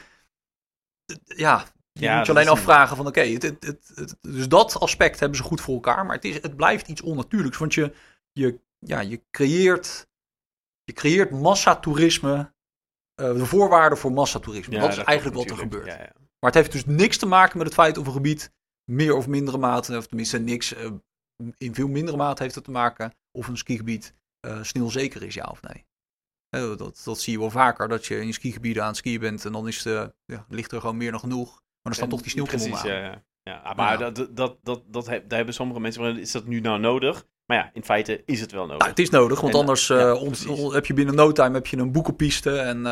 eh, 1.04 1.16
ja, 1.38 1.64
je 1.92 2.00
Ja, 2.04 2.16
moet 2.16 2.26
je 2.26 2.32
alleen 2.32 2.48
afvragen 2.48 2.96
van 2.96 3.06
oké, 3.06 3.20
het, 3.20 3.42
het, 3.42 3.64
het, 3.64 3.92
het- 3.94 4.16
dus 4.20 4.48
dat 4.48 4.80
aspect 4.80 5.20
hebben 5.20 5.38
ze 5.38 5.42
goed 5.44 5.60
voor 5.60 5.74
elkaar, 5.74 6.06
maar 6.06 6.14
het, 6.14 6.24
is, 6.24 6.34
het 6.42 6.56
blijft 6.56 6.88
iets 6.88 7.00
onnatuurlijks, 7.02 7.58
want 7.58 7.74
je, 7.74 7.94
je, 8.32 8.60
ja, 8.78 9.00
je 9.00 9.22
creëert, 9.30 10.08
je 10.84 10.92
creëert 10.92 11.30
massatoerisme, 11.30 12.52
de 13.14 13.46
voorwaarden 13.46 13.98
voor 13.98 14.12
massatoerisme. 14.12 14.74
Ja, 14.74 14.80
dat 14.80 14.90
is 14.90 15.04
eigenlijk 15.04 15.36
wat 15.36 15.50
er 15.50 15.56
gebeurt. 15.56 15.86
Ja, 15.86 15.98
ja. 15.98 16.12
Maar 16.42 16.50
het 16.52 16.54
heeft 16.54 16.72
dus 16.72 16.84
niks 16.96 17.16
te 17.16 17.26
maken 17.26 17.58
met 17.58 17.66
het 17.66 17.76
feit 17.76 17.98
of 17.98 18.06
een 18.06 18.12
gebied 18.12 18.52
meer 18.90 19.14
of 19.16 19.26
mindere 19.26 19.58
mate, 19.58 19.96
of 19.96 20.06
tenminste 20.06 20.38
niks, 20.38 20.74
eh, 20.74 20.90
in 21.56 21.74
veel 21.74 21.88
mindere 21.88 22.16
mate 22.16 22.42
heeft 22.42 22.54
het 22.54 22.64
te 22.64 22.70
maken 22.70 23.14
of 23.38 23.48
een 23.48 23.56
skigebied 23.56 24.14
eh 24.40 24.62
sneeuwzeker 24.62 25.22
is, 25.22 25.34
ja 25.34 25.48
of 25.50 25.62
nee. 25.62 25.86
Eh, 26.48 26.76
dat, 26.76 27.00
dat 27.04 27.20
zie 27.20 27.32
je 27.32 27.38
wel 27.38 27.50
vaker, 27.50 27.88
dat 27.88 28.06
je 28.06 28.20
in 28.20 28.32
skigebieden 28.32 28.82
aan 28.82 28.88
het 28.88 28.96
skiën 28.96 29.20
bent 29.20 29.44
en 29.44 29.52
dan 29.52 29.68
is 29.68 29.82
de, 29.82 30.14
ja, 30.24 30.46
ligt 30.48 30.72
er 30.72 30.80
gewoon 30.80 30.96
meer 30.96 31.10
dan 31.10 31.20
genoeg. 31.20 31.50
Maar 31.50 31.60
dan 31.82 31.92
staat 31.94 32.04
En- 32.04 32.16
toch 32.16 32.22
die 32.22 32.42
Precies, 32.42 32.74
aan. 32.80 32.88
ja, 32.88 32.98
ja. 32.98 33.22
ja 33.42 33.72
maar 33.76 34.00
Ja. 34.00 34.10
Dat, 34.10 34.36
dat, 34.36 34.56
dat, 34.90 35.04
daar 35.06 35.20
hebben 35.28 35.54
sommige 35.54 35.80
mensen 35.80 36.02
van, 36.02 36.18
is 36.18 36.32
dat 36.32 36.46
nu 36.46 36.60
nou 36.60 36.80
nodig? 36.80 37.26
Maar 37.46 37.56
ja, 37.56 37.70
in 37.74 37.84
feite 37.84 38.22
is 38.26 38.40
het 38.40 38.52
wel 38.52 38.62
nodig. 38.62 38.78
Nou, 38.78 38.90
het 38.90 38.98
is 38.98 39.10
nodig, 39.10 39.40
want 39.40 39.52
En, 39.52 39.58
anders 39.60 39.86
ja, 39.86 40.14
ont- 40.14 40.72
heb 40.72 40.86
je 40.86 40.94
binnen 40.94 41.14
no 41.14 41.32
time 41.32 41.54
heb 41.54 41.66
je 41.66 41.76
een 41.76 41.92
boekenpiste 41.92 42.58
en 42.58 42.82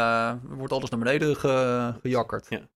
wordt 0.56 0.72
alles 0.72 0.90
naar 0.90 0.98
beneden 1.00 1.36
ge- 1.36 1.94
gejakkerd. 2.00 2.46
Ja. 2.48 2.68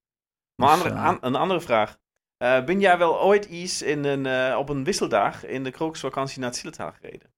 Maar 0.56 0.69
Dus, 0.75 0.79
andere, 0.83 0.95
eh, 0.95 1.05
aan- 1.06 1.19
een 1.21 1.35
andere 1.35 1.61
vraag. 1.61 1.99
Eh, 2.37 2.65
ben 2.65 2.81
jij 2.81 2.99
wel 2.99 3.21
ooit 3.23 3.47
eens 3.47 3.83
in 3.83 4.05
een, 4.05 4.27
eh, 4.27 4.59
op 4.59 4.69
een 4.69 4.85
wisseldag 4.85 5.47
in 5.47 5.65
de 5.65 5.71
krokusvakantie 5.71 6.41
naar 6.41 6.49
het 6.49 6.59
Zillertaal 6.59 6.93
gereden? 6.93 7.33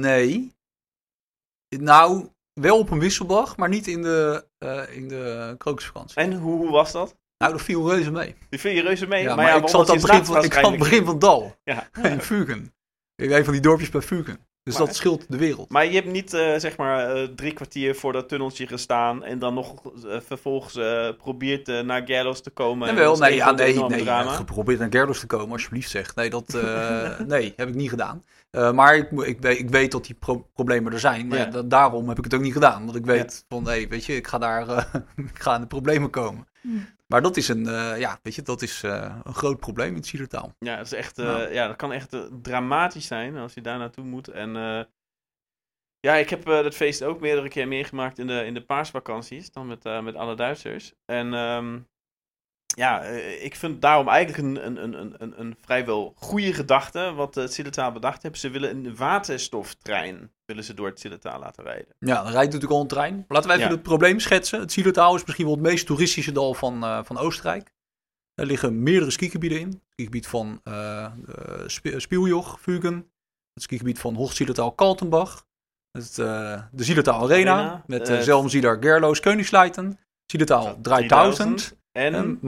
Nee. 0.00 0.56
Nou, 1.68 2.28
wel 2.52 2.78
op 2.78 2.90
een 2.90 2.98
wisseldag, 2.98 3.56
maar 3.56 3.68
niet 3.68 3.86
in 3.86 4.02
de, 4.02 4.44
in 4.90 5.08
de 5.08 5.54
krokusvakantie. 5.58 6.16
En 6.16 6.32
hoe, 6.32 6.56
hoe 6.56 6.70
was 6.70 6.92
dat? 6.92 7.16
Nou, 7.38 7.52
dat 7.52 7.62
viel 7.62 7.88
reuze 7.90 8.10
mee. 8.10 8.36
Die 8.50 8.60
viel 8.60 8.72
je 8.72 8.82
reuze 8.82 9.06
mee? 9.06 9.22
Ja, 9.22 9.26
maar, 9.34 9.36
maar, 9.36 9.46
ja, 9.54 9.62
ik 9.62 9.68
zat 9.68 9.88
aan 9.88 9.94
het 9.96 10.04
in 10.04 10.10
begin 10.10 10.24
van, 10.24 10.72
ik 10.72 10.78
begin 10.78 11.04
van 11.04 11.18
dal, 11.18 11.56
Ja. 11.64 11.88
in 12.02 12.20
Fugen. 12.20 12.74
In 13.14 13.32
een 13.32 13.44
van 13.44 13.52
die 13.52 13.62
dorpjes 13.62 13.90
bij 13.90 14.00
Fugen. 14.02 14.47
Dus 14.68 14.76
Maar- 14.78 14.86
dat 14.86 14.96
scheelt 14.96 15.24
de 15.28 15.36
wereld. 15.36 15.70
Maar 15.70 15.86
je 15.86 15.92
hebt 15.94 16.06
niet, 16.06 16.32
eh, 16.34 16.54
zeg 16.56 16.76
maar, 16.76 17.14
eh, 17.16 17.28
drie 17.36 17.52
kwartier 17.52 17.94
voor 17.94 18.12
dat 18.12 18.28
tunneltje 18.28 18.66
gestaan 18.66 19.24
en 19.24 19.38
dan 19.38 19.54
nog 19.54 19.74
eh, 19.84 20.16
vervolgens 20.26 20.76
eh 20.76 21.08
probeert 21.18 21.68
eh, 21.68 21.80
naar 21.80 22.02
Gerlos 22.06 22.42
te 22.42 22.50
komen. 22.50 22.78
Nee, 22.78 22.88
en 22.88 23.02
wel, 23.02 23.16
nee, 23.16 23.34
ja, 23.34 23.50
nee, 23.50 23.84
nee. 23.84 24.04
ja, 24.04 24.22
geprobeerd 24.22 24.78
naar 24.78 24.88
Gerdos 24.90 25.20
te 25.20 25.26
komen, 25.26 25.50
alsjeblieft 25.52 25.90
zeg. 25.90 26.14
Nee, 26.14 26.30
dat 26.30 26.54
eh, 26.54 27.18
nee, 27.26 27.52
heb 27.56 27.68
ik 27.68 27.74
niet 27.74 27.88
gedaan. 27.90 28.24
Eh, 28.50 28.72
maar 28.72 28.96
ik, 28.96 29.10
ik, 29.10 29.40
weet, 29.40 29.58
ik 29.58 29.70
weet 29.70 29.92
dat 29.92 30.04
die 30.04 30.14
pro- 30.14 30.46
problemen 30.54 30.92
er 30.92 31.00
zijn. 31.00 31.26
Maar 31.26 31.38
Ja. 31.38 31.44
ja, 31.44 31.50
da- 31.50 31.62
daarom 31.62 32.08
heb 32.08 32.18
ik 32.18 32.24
het 32.24 32.34
ook 32.34 32.40
niet 32.40 32.52
gedaan. 32.52 32.84
Want 32.84 32.96
ik 32.96 33.06
weet 33.06 33.44
van, 33.48 33.62
nee, 33.62 33.88
weet 33.88 34.04
je, 34.04 34.16
ik 34.16 34.26
ga 34.26 34.38
daar 34.38 34.68
eh, 34.68 34.84
ik 35.34 35.38
ga 35.42 35.54
in 35.54 35.60
de 35.60 35.66
problemen 35.66 36.10
komen. 36.10 36.46
Maar 37.08 37.22
dat 37.22 37.36
is 37.36 37.48
een, 37.48 37.66
eh, 37.66 37.98
ja, 37.98 38.18
weet 38.22 38.34
je, 38.34 38.42
dat 38.42 38.62
is 38.62 38.82
eh, 38.82 39.16
een 39.24 39.34
groot 39.34 39.60
probleem 39.60 39.88
in 39.88 39.94
het 39.94 40.06
Zielertaal. 40.06 40.54
Ja, 40.58 40.76
dat, 40.76 40.86
is 40.86 40.92
echt, 40.92 41.18
eh, 41.18 41.24
Nou. 41.24 41.52
ja, 41.52 41.66
dat 41.66 41.76
kan 41.76 41.92
echt 41.92 42.16
dramatisch 42.42 43.06
zijn 43.06 43.36
als 43.36 43.54
je 43.54 43.60
daar 43.60 43.78
naartoe 43.78 44.04
moet. 44.04 44.28
En 44.28 44.52
ja, 46.00 46.14
ik 46.14 46.30
heb 46.30 46.44
dat 46.44 46.74
feest 46.74 47.02
ook 47.02 47.20
meerdere 47.20 47.48
keer 47.48 47.68
meegemaakt 47.68 48.18
in 48.18 48.26
de, 48.26 48.44
in 48.44 48.54
de 48.54 48.64
paasvakanties, 48.64 49.52
dan 49.52 49.66
met, 49.66 49.84
met 50.02 50.14
alle 50.14 50.34
Duitsers. 50.34 50.94
En 51.04 51.34
ehm, 51.34 51.80
ja, 52.78 53.02
eh, 53.02 53.44
ik 53.44 53.56
vind 53.56 53.80
daarom 53.82 54.08
eigenlijk 54.08 54.42
een, 54.42 54.66
een, 54.66 54.82
een, 54.82 55.14
een- 55.22 55.40
een, 55.40 55.56
vrijwel 55.60 56.12
goede 56.16 56.52
gedachte 56.52 57.12
wat 57.14 57.34
het 57.34 57.52
Zillertaal 57.54 57.92
bedacht 57.92 58.22
heeft. 58.22 58.38
Ze 58.40 58.50
willen 58.50 58.70
een 58.70 58.96
waterstoftrein 58.96 60.32
willen 60.44 60.64
ze 60.64 60.74
door 60.74 60.86
het 60.86 61.00
Zillertaal 61.00 61.38
laten 61.40 61.64
rijden. 61.64 61.94
Ja, 61.98 62.14
dan 62.22 62.32
rijdt 62.32 62.52
natuurlijk 62.52 62.72
al 62.72 62.80
een 62.80 62.86
trein. 62.86 63.24
Laten 63.28 63.48
we 63.50 63.54
even 63.56 63.68
Ja. 63.68 63.74
het 63.74 63.82
probleem 63.82 64.20
schetsen. 64.20 64.60
Het 64.60 64.72
Zielertaal 64.72 65.14
is 65.14 65.24
misschien 65.24 65.44
wel 65.46 65.54
het 65.54 65.64
meest 65.64 65.86
toeristische 65.86 66.32
dal 66.32 66.54
van, 66.54 66.84
eh, 66.84 67.00
van 67.04 67.18
Oostenrijk. 67.18 67.72
Er 68.34 68.46
liggen 68.46 68.82
meerdere 68.82 69.10
skigebieden 69.10 69.60
in. 69.60 69.68
Het 69.68 69.82
skigebied 69.90 70.26
van 70.26 70.60
eh 70.64 71.04
eh, 71.04 71.10
Sp- 71.66 71.94
Spieljoch, 72.00 72.60
Fugen. 72.60 72.94
Het 73.54 73.62
skigebied 73.62 73.98
van 73.98 74.14
Hochzielertaal, 74.14 74.72
Kaltenbach. 74.72 75.46
Het, 75.90 76.18
eh, 76.18 76.62
de 76.72 76.84
Zielertaal 76.84 77.22
Arena. 77.22 77.52
Arena, 77.54 77.82
met 77.86 78.08
eh, 78.08 78.16
uh, 78.16 78.22
Zelmzieler, 78.22 78.76
Gerloos, 78.80 79.20
Koningsleiten. 79.20 79.98
Zielertaal 80.26 80.80
3000. 80.80 81.76
En, 81.98 82.14
En. 82.14 82.38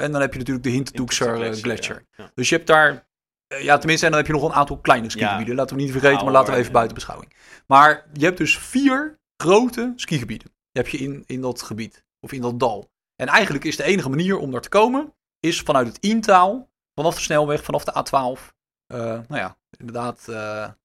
En 0.00 0.12
dan 0.12 0.20
heb 0.20 0.32
je 0.32 0.38
natuurlijk 0.38 0.62
de 0.64 0.70
Hintertoekser 0.70 1.42
eh, 1.42 1.52
Gletscher, 1.52 2.04
ja. 2.16 2.30
Dus 2.34 2.48
je 2.48 2.54
hebt 2.54 2.66
daar, 2.66 3.08
eh, 3.46 3.62
ja 3.62 3.78
tenminste, 3.78 4.04
en 4.06 4.12
dan 4.12 4.20
heb 4.20 4.30
je 4.30 4.36
nog 4.36 4.48
een 4.48 4.54
aantal 4.56 4.78
kleine 4.78 5.10
skigebieden. 5.10 5.54
Laten 5.54 5.76
we 5.76 5.82
niet 5.82 5.92
vergeten, 5.92 6.24
maar 6.24 6.32
laten 6.32 6.52
we 6.52 6.58
even 6.58 6.72
buiten 6.72 6.94
beschouwing. 6.94 7.32
Maar 7.66 8.06
je 8.12 8.24
hebt 8.24 8.38
dus 8.38 8.58
vier 8.58 9.18
grote 9.36 9.92
skigebieden. 9.96 10.46
Die 10.72 10.82
heb 10.82 10.88
je 10.88 10.98
in, 10.98 11.22
in 11.26 11.40
dat 11.40 11.62
gebied, 11.62 12.04
of 12.20 12.32
in 12.32 12.40
dat 12.40 12.60
dal. 12.60 12.90
En 13.16 13.26
eigenlijk 13.26 13.64
is 13.64 13.76
de 13.76 13.82
enige 13.84 14.08
manier 14.08 14.38
om 14.38 14.50
daar 14.50 14.60
te 14.60 14.68
komen, 14.68 15.14
is 15.40 15.60
vanuit 15.60 15.86
het 15.86 15.98
Intaal, 15.98 16.70
vanaf 16.94 17.14
de 17.14 17.20
snelweg, 17.20 17.62
vanaf 17.64 17.84
de 17.84 17.92
A12. 17.92 18.52
eh, 18.86 18.98
nou 18.98 19.24
ja, 19.28 19.56
inderdaad, 19.78 20.24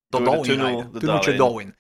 dat 0.10 0.26
dal 0.26 0.42
tunnel, 0.42 0.92
de 0.92 1.00
Tunneltje 1.00 1.36
dal 1.36 1.60
in. 1.60 1.76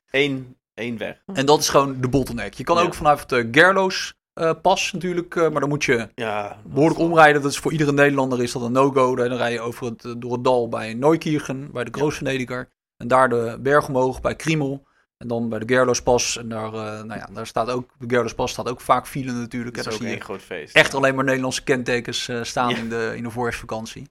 één 0.73 0.97
weg. 0.97 1.21
En 1.33 1.45
dat 1.45 1.59
is 1.59 1.69
gewoon 1.69 2.01
de 2.01 2.07
bottleneck. 2.07 2.53
Je 2.53 2.63
kan 2.63 2.77
Ja. 2.77 2.83
ook 2.83 2.93
vanuit 2.93 3.29
de 3.29 3.47
Gerloos 3.51 4.15
eh, 4.35 4.51
pas 4.61 4.91
natuurlijk, 4.93 5.35
eh, 5.35 5.49
maar 5.49 5.59
dan 5.59 5.69
moet 5.69 5.83
je 5.83 6.09
Ja, 6.15 6.61
behoorlijk 6.65 6.99
omrijden. 6.99 7.41
Dat 7.41 7.51
is 7.51 7.57
voor 7.57 7.71
iedere 7.71 7.91
Nederlander 7.93 8.43
is 8.43 8.51
dat 8.51 8.61
een 8.61 8.71
no-go. 8.71 9.15
Dan 9.15 9.33
rij 9.33 9.51
je 9.51 9.61
over 9.61 9.85
het, 9.85 10.13
door 10.17 10.31
het 10.33 10.43
dal 10.43 10.69
bij 10.69 10.93
Neukirchen, 10.93 11.71
bij 11.71 11.83
de 11.83 11.91
Grootvenediger. 11.91 12.69
En 12.97 13.07
daar 13.07 13.29
de 13.29 13.57
berg 13.61 13.87
omhoog 13.87 14.21
bij 14.21 14.35
Kriemel. 14.35 14.87
En 15.17 15.27
dan 15.27 15.49
bij 15.49 15.59
de 15.59 15.73
Gerlospas. 15.73 16.37
En 16.37 16.49
daar, 16.49 16.73
eh, 16.73 17.03
nou 17.03 17.19
ja, 17.19 17.29
daar 17.33 17.47
staat 17.47 17.69
ook, 17.69 17.89
de 17.99 18.05
Gerlospas 18.15 18.51
staat 18.51 18.69
ook 18.69 18.81
vaak 18.81 19.07
file 19.07 19.31
natuurlijk. 19.31 19.75
Dat 19.75 19.85
En 19.85 19.91
is 19.91 19.97
daar 19.97 20.07
ook 20.07 20.13
zie 20.13 20.17
één 20.17 20.25
groot 20.25 20.41
feest. 20.41 20.75
echt 20.75 20.93
alleen 20.93 21.15
maar 21.15 21.23
Nederlandse 21.23 21.63
kentekens 21.63 22.29
staan 22.41 22.69
Ja. 22.69 22.77
in, 22.77 22.89
de, 22.89 23.13
in 23.15 23.23
de 23.23 23.29
voorjaarsvakantie. 23.29 24.09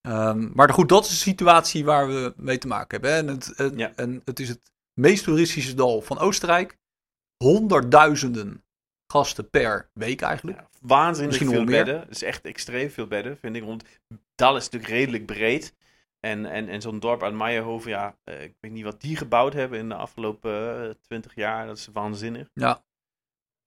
Ehm, 0.00 0.48
maar 0.54 0.72
goed, 0.72 0.88
dat 0.88 1.04
is 1.04 1.10
de 1.10 1.14
situatie 1.16 1.84
waar 1.84 2.08
we 2.08 2.32
mee 2.36 2.58
te 2.58 2.66
maken 2.66 3.00
hebben. 3.00 3.10
Hè. 3.10 3.16
En, 3.18 3.28
het, 3.28 3.72
Ja. 3.76 3.92
en 3.96 4.22
het 4.24 4.40
is 4.40 4.48
het 4.48 4.70
meest 4.94 5.24
toeristische 5.24 5.74
dal 5.74 6.00
van 6.00 6.18
Oostenrijk. 6.18 6.76
Honderdduizenden 7.44 8.62
gasten 9.12 9.50
per 9.50 9.90
week 9.92 10.20
eigenlijk. 10.20 10.58
Ja, 10.58 10.68
waanzinnig 10.80 11.40
Misschien 11.40 11.56
veel 11.56 11.64
bedden. 11.64 12.00
Het 12.00 12.10
is 12.10 12.22
echt 12.22 12.44
extreem 12.44 12.90
veel 12.90 13.06
bedden, 13.06 13.38
vind 13.38 13.56
ik. 13.56 13.64
Want 13.64 13.84
Dal 14.34 14.56
is 14.56 14.64
natuurlijk 14.64 14.92
redelijk 14.92 15.26
breed. 15.26 15.74
En, 16.20 16.46
en, 16.46 16.68
en 16.68 16.80
zo'n 16.80 17.00
dorp 17.00 17.22
uit 17.22 17.34
Meijerhoven, 17.34 17.90
ja, 17.90 18.16
eh, 18.24 18.42
ik 18.42 18.54
weet 18.60 18.72
niet 18.72 18.84
wat 18.84 19.00
die 19.00 19.16
gebouwd 19.16 19.52
hebben 19.52 19.78
in 19.78 19.88
de 19.88 19.94
afgelopen 19.94 20.96
twintig 21.00 21.34
jaar. 21.34 21.66
Dat 21.66 21.76
is 21.76 21.88
waanzinnig. 21.92 22.48
Ja. 22.54 22.82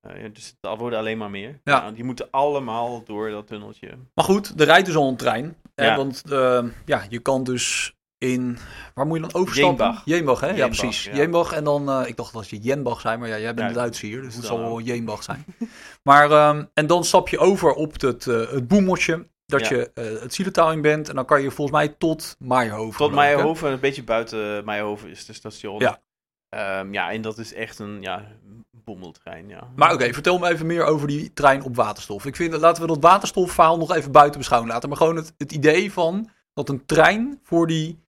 Eh, 0.07 0.21
ja, 0.21 0.27
dus 0.27 0.55
het 0.61 0.77
worden 0.77 0.99
alleen 0.99 1.17
maar 1.17 1.29
meer. 1.29 1.59
Ja. 1.63 1.91
die 1.91 2.03
moeten 2.03 2.31
allemaal 2.31 3.03
door 3.03 3.29
dat 3.29 3.47
tunneltje. 3.47 3.97
Maar 4.13 4.25
goed, 4.25 4.59
er 4.59 4.65
rijdt 4.65 4.85
dus 4.85 4.95
al 4.95 5.07
een 5.07 5.17
trein. 5.17 5.57
Hè, 5.75 5.85
Ja. 5.85 5.95
Want 5.95 6.31
eh, 6.31 6.65
ja, 6.85 7.05
je 7.09 7.19
kan 7.19 7.43
dus 7.43 7.95
in... 8.21 8.57
Waar 8.93 9.05
moet 9.05 9.15
je 9.17 9.21
dan 9.27 9.33
overstappen? 9.41 9.85
Jeenbach. 9.85 10.01
Jeenbach, 10.05 10.39
hè? 10.39 10.49
ja, 10.49 10.65
precies. 10.67 11.03
ja. 11.03 11.15
Jeenbach 11.15 11.51
en 11.53 11.63
dan... 11.63 11.89
eh, 11.89 12.07
ik 12.07 12.15
dacht 12.15 12.33
dat 12.33 12.49
je 12.49 12.57
Jenbach 12.59 13.01
zei, 13.01 13.17
maar 13.17 13.27
ja, 13.27 13.39
jij 13.39 13.53
bent 13.53 13.67
een 13.69 13.75
Duitser 13.75 14.07
hier. 14.07 14.21
Dus 14.21 14.35
het 14.35 14.45
zal 14.45 14.59
wel. 14.59 14.79
Jeenbach 14.79 15.23
zijn. 15.23 15.45
maar, 16.09 16.31
ehm, 16.31 16.65
en 16.73 16.87
dan 16.87 17.03
stap 17.03 17.29
je 17.29 17.39
over 17.39 17.73
op 17.73 18.01
het, 18.01 18.27
eh 18.27 18.49
het 18.51 18.67
boemeltje. 18.67 19.27
Dat 19.45 19.67
Ja. 19.67 19.75
je 19.75 19.91
eh, 19.93 20.21
het 20.21 20.33
Zieletaal 20.33 20.71
in 20.71 20.81
bent. 20.81 21.09
En 21.09 21.15
dan 21.15 21.25
kan 21.25 21.41
je 21.41 21.51
volgens 21.51 21.77
mij 21.77 21.87
tot 21.87 22.35
Meijerhoven. 22.39 22.97
Tot? 22.97 23.11
Meijerhoven, 23.11 23.71
een 23.71 23.79
beetje 23.79 24.03
buiten 24.03 24.65
Meijerhoven 24.65 25.09
is 25.09 25.27
het 25.27 25.35
station. 25.35 25.79
Ja. 25.79 26.01
Ehm, 26.49 26.93
ja, 26.93 27.11
en 27.11 27.21
dat 27.21 27.37
is 27.37 27.53
echt 27.53 27.79
een 27.79 28.01
ja, 28.01 28.27
bommeltrein, 28.71 29.47
ja. 29.47 29.67
Maar 29.75 29.93
oké, 29.93 30.13
vertel 30.13 30.37
me 30.39 30.49
even 30.49 30.65
meer 30.65 30.83
over 30.83 31.07
die 31.07 31.33
trein 31.33 31.63
op 31.63 31.75
waterstof. 31.75 32.25
Ik 32.25 32.35
vind, 32.35 32.51
dat- 32.51 32.61
laten 32.61 32.81
we 32.81 32.87
dat 32.87 33.01
waterstofverhaal 33.01 33.77
nog 33.77 33.95
even 33.95 34.11
buiten 34.11 34.39
beschouwen 34.39 34.69
laten. 34.69 34.89
Maar 34.89 34.97
gewoon 34.97 35.15
het, 35.15 35.33
het 35.37 35.51
idee 35.51 35.91
van 35.93 36.29
dat 36.53 36.69
een 36.69 36.85
trein 36.85 37.39
voor 37.43 37.67
die, 37.67 37.99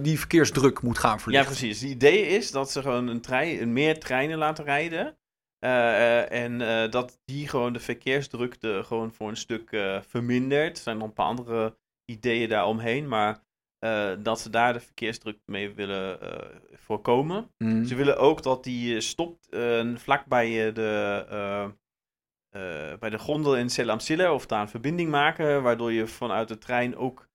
die 0.00 0.18
verkeersdruk 0.18 0.82
moet 0.82 0.98
gaan 0.98 1.12
Ja, 1.12 1.18
verlichten. 1.18 1.50
precies. 1.56 1.80
Het 1.80 1.90
idee 1.90 2.26
is 2.26 2.50
dat 2.50 2.70
ze 2.70 2.82
gewoon 2.82 3.06
een 3.08 3.20
trein, 3.20 3.72
meer 3.72 3.98
treinen 4.00 4.38
laten 4.38 4.64
rijden. 4.64 5.18
Eh, 5.58 6.20
eh, 6.20 6.44
en 6.44 6.60
eh, 6.60 6.90
dat 6.90 7.18
die 7.24 7.48
gewoon 7.48 7.72
de 7.72 7.80
verkeersdrukte 7.80 8.82
gewoon 8.84 9.12
voor 9.12 9.28
een 9.28 9.36
stuk 9.36 9.72
eh, 9.72 10.00
vermindert. 10.06 10.76
Er 10.76 10.82
zijn 10.82 10.98
nog 10.98 11.06
een 11.06 11.12
paar 11.12 11.26
andere 11.26 11.76
ideeën 12.04 12.48
daaromheen. 12.48 13.08
Maar 13.08 13.42
eh, 13.78 14.12
dat 14.18 14.40
ze 14.40 14.50
daar 14.50 14.72
de 14.72 14.80
verkeersdruk 14.80 15.38
mee 15.46 15.74
willen 15.74 16.20
eh, 16.20 16.56
voorkomen. 16.72 17.50
Mm. 17.58 17.84
Ze 17.84 17.94
willen 17.94 18.18
ook 18.18 18.42
dat 18.42 18.64
die 18.64 18.94
eh, 18.94 19.00
stopt 19.00 19.48
eh, 19.48 19.94
vlak 19.96 20.26
bij 20.26 20.66
eh, 20.68 20.74
de, 20.74 21.26
eh, 21.30 21.64
eh, 22.50 22.98
bij 22.98 23.10
de 23.10 23.18
gondel 23.18 23.56
in 23.56 23.70
Selamsille. 23.70 24.32
Of 24.32 24.46
daar 24.46 24.60
een 24.60 24.68
verbinding 24.68 25.10
maken. 25.10 25.62
Waardoor 25.62 25.92
je 25.92 26.06
vanuit 26.06 26.48
de 26.48 26.58
trein 26.58 26.96
ook 26.96 27.25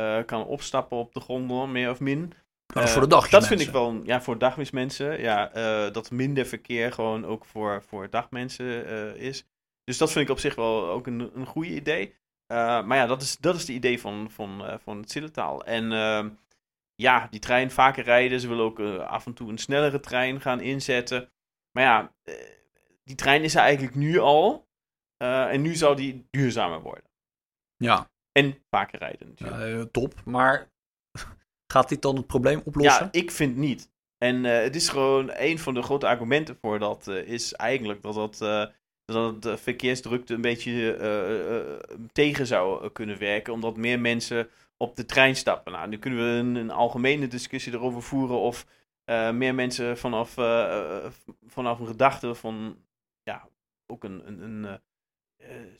eh, 0.00 0.24
kan 0.26 0.46
opstappen 0.46 0.96
op 0.96 1.14
de 1.14 1.20
gondel, 1.20 1.66
meer 1.66 1.90
of 1.90 2.00
min. 2.00 2.32
Dat 2.66 2.82
is 2.82 2.88
Eh, 2.88 2.94
voor 2.94 3.02
de 3.02 3.08
dagjes 3.08 3.30
Dat 3.30 3.46
vind 3.46 3.60
ik 3.60 3.70
wel, 3.70 4.00
ja, 4.04 4.22
voor 4.22 4.38
dagmismensen. 4.38 5.20
Ja, 5.20 5.52
eh, 5.52 5.92
dat 5.92 6.10
minder 6.10 6.46
verkeer 6.46 6.92
gewoon 6.92 7.24
ook 7.24 7.44
voor, 7.44 7.82
voor 7.82 8.10
dagmensen 8.10 9.16
is. 9.16 9.44
Dus 9.84 9.98
dat 9.98 10.12
vind 10.12 10.24
ik 10.24 10.30
op 10.30 10.38
zich 10.38 10.54
wel 10.54 10.88
ook 10.88 11.06
een, 11.06 11.30
een 11.34 11.46
goede 11.46 11.74
idee. 11.74 12.18
Maar 12.46 12.96
ja, 12.96 13.06
dat 13.06 13.22
is, 13.22 13.36
dat 13.36 13.54
is 13.54 13.64
de 13.64 13.72
idee 13.72 14.00
van, 14.00 14.30
van, 14.30 14.78
van 14.82 15.00
het 15.00 15.10
Zilletaal. 15.10 15.64
En 15.64 15.92
ehm, 15.92 16.28
ja, 16.94 17.26
die 17.30 17.40
trein 17.40 17.70
vaker 17.70 18.04
rijden. 18.04 18.40
Ze 18.40 18.48
willen 18.48 18.64
ook 18.64 18.80
af 19.00 19.26
en 19.26 19.34
toe 19.34 19.50
een 19.50 19.58
snellere 19.58 20.00
trein 20.00 20.40
gaan 20.40 20.60
inzetten. 20.60 21.30
Maar 21.72 21.84
ja, 21.84 22.14
die 23.04 23.16
trein 23.16 23.42
is 23.42 23.54
er 23.54 23.60
eigenlijk 23.60 23.94
nu 23.94 24.18
al. 24.18 24.68
En 25.16 25.62
nu 25.62 25.74
zou 25.74 25.96
die 25.96 26.26
duurzamer 26.30 26.80
worden. 26.80 27.10
Ja, 27.76 28.10
En 28.32 28.54
vaker 28.70 28.98
rijden 28.98 29.28
natuurlijk. 29.28 29.62
eh, 29.62 29.82
top. 29.82 30.14
Maar 30.24 30.70
gaat 31.72 31.88
dit 31.88 32.02
dan 32.02 32.16
het 32.16 32.26
probleem 32.26 32.62
oplossen? 32.64 33.04
Ja, 33.04 33.20
ik 33.20 33.30
vind 33.30 33.56
niet. 33.56 33.92
En 34.18 34.44
eh, 34.44 34.62
het 34.62 34.76
is 34.76 34.88
gewoon 34.88 35.30
een 35.34 35.58
van 35.58 35.74
de 35.74 35.82
grote 35.82 36.06
argumenten 36.06 36.58
voor 36.60 36.78
dat 36.78 37.08
eh, 37.08 37.16
is 37.16 37.52
eigenlijk 37.52 38.02
dat 38.02 38.14
dat, 38.14 38.38
dat 39.04 39.32
het 39.32 39.42
de 39.42 39.56
verkeersdrukte 39.56 40.34
een 40.34 40.40
beetje 40.40 41.78
tegen 42.12 42.46
zou 42.46 42.90
kunnen 42.90 43.18
werken, 43.18 43.52
omdat 43.52 43.76
meer 43.76 44.00
mensen 44.00 44.48
op 44.76 44.96
de 44.96 45.04
trein 45.04 45.36
stappen. 45.36 45.72
Nou, 45.72 45.88
nu 45.88 45.98
kunnen 45.98 46.18
we 46.18 46.38
een, 46.38 46.54
een 46.54 46.70
algemene 46.70 47.26
discussie 47.26 47.72
erover 47.72 48.02
voeren 48.02 48.38
of 48.38 48.66
meer 49.32 49.54
mensen 49.54 49.98
vanaf, 49.98 50.34
vanaf 51.46 51.78
een 51.78 51.86
gedachte 51.86 52.34
van, 52.34 52.76
ja, 53.22 53.48
ook 53.86 54.04
een, 54.04 54.26
een, 54.26 54.42
een 54.42 54.80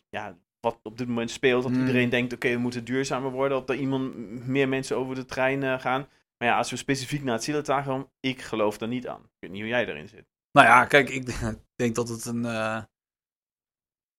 ja, 0.09 0.39
wat 0.61 0.79
op 0.83 0.99
dit 0.99 1.09
moment 1.09 1.31
speelt, 1.31 1.63
dat 1.63 1.71
Hmm. 1.73 1.81
iedereen 1.81 2.09
denkt, 2.09 2.33
oké, 2.33 2.51
we 2.51 2.59
moeten 2.59 2.85
duurzamer 2.85 3.31
worden, 3.31 3.67
dat 3.67 3.77
iemand 3.77 4.15
meer 4.47 4.69
mensen 4.69 4.97
over 4.97 5.15
de 5.15 5.25
trein 5.25 5.63
eh, 5.63 5.81
gaan. 5.81 6.09
Maar 6.39 6.49
ja, 6.49 6.57
als 6.57 6.71
we 6.71 6.77
specifiek 6.77 7.23
naar 7.23 7.35
het 7.35 7.45
Zillertaal 7.45 7.83
gaan, 7.83 8.11
ik 8.21 8.41
geloof 8.43 8.79
daar 8.79 8.89
niet 8.89 9.09
aan. 9.09 9.21
Ik 9.21 9.37
weet 9.39 9.51
niet 9.51 9.61
hoe 9.61 9.69
jij 9.71 9.87
erin 9.89 10.09
zit. 10.09 10.25
Nou 10.53 10.67
ja, 10.67 10.85
kijk, 10.85 11.09
ik 11.09 11.25
denk 11.83 11.95
dat 11.95 12.09
het 12.09 12.25
een. 12.25 12.45
eh, 12.45 12.83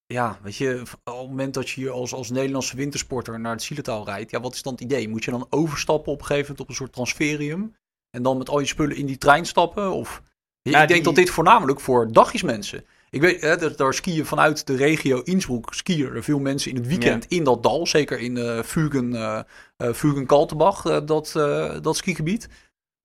ja, 0.05 0.39
weet 0.43 0.55
je, 0.55 0.79
op 0.81 1.15
het 1.19 1.27
moment 1.27 1.53
dat 1.53 1.69
je 1.69 1.81
hier 1.81 1.91
als, 1.91 2.13
als 2.13 2.29
Nederlandse 2.29 2.75
wintersporter 2.75 3.39
naar 3.39 3.51
het 3.51 3.63
Zieletaal 3.63 4.05
rijdt, 4.05 4.31
ja, 4.31 4.39
wat 4.41 4.53
is 4.53 4.61
dan 4.61 4.73
het 4.73 4.81
idee? 4.81 5.09
Moet 5.09 5.23
je 5.23 5.31
dan 5.31 5.47
overstappen 5.49 6.11
op 6.11 6.19
een 6.19 6.25
gegeven 6.25 6.41
moment 6.49 6.59
op 6.61 6.69
een 6.69 6.75
soort 6.75 6.93
transferium 6.93 7.75
en 8.09 8.23
dan 8.23 8.37
met 8.37 8.49
al 8.49 8.59
je 8.59 8.65
spullen 8.65 8.95
in 8.95 9.05
die 9.05 9.17
trein 9.17 9.45
stappen? 9.45 9.91
Of 9.91 10.21
Ja, 10.61 10.71
ik 10.81 10.87
denk 10.87 10.89
die- 10.89 11.01
dat 11.03 11.15
dit 11.15 11.29
voornamelijk 11.29 11.79
voor 11.79 12.11
dagjesmensen. 12.11 12.85
Ik 13.11 13.21
weet, 13.21 13.41
hè, 13.41 13.57
dat 13.57 13.77
daar 13.77 13.93
skiën 13.93 14.25
vanuit 14.25 14.67
de 14.67 14.75
regio 14.75 15.21
Innsbruck 15.21 15.73
skiën 15.73 16.15
er 16.15 16.23
veel 16.23 16.39
mensen 16.39 16.71
in 16.71 16.77
het 16.77 16.87
weekend 16.87 17.25
in 17.25 17.43
dat 17.43 17.63
dal, 17.63 17.87
zeker 17.87 18.19
in 18.19 18.37
eh 18.37 18.63
Vugen, 18.63 19.15
eh 19.15 19.41
eh, 19.77 19.93
Vugen-Kaltenbach, 19.93 20.85
eh, 20.85 21.05
dat, 21.05 21.35
eh, 21.35 21.81
dat 21.81 21.97
skigebied. 21.97 22.49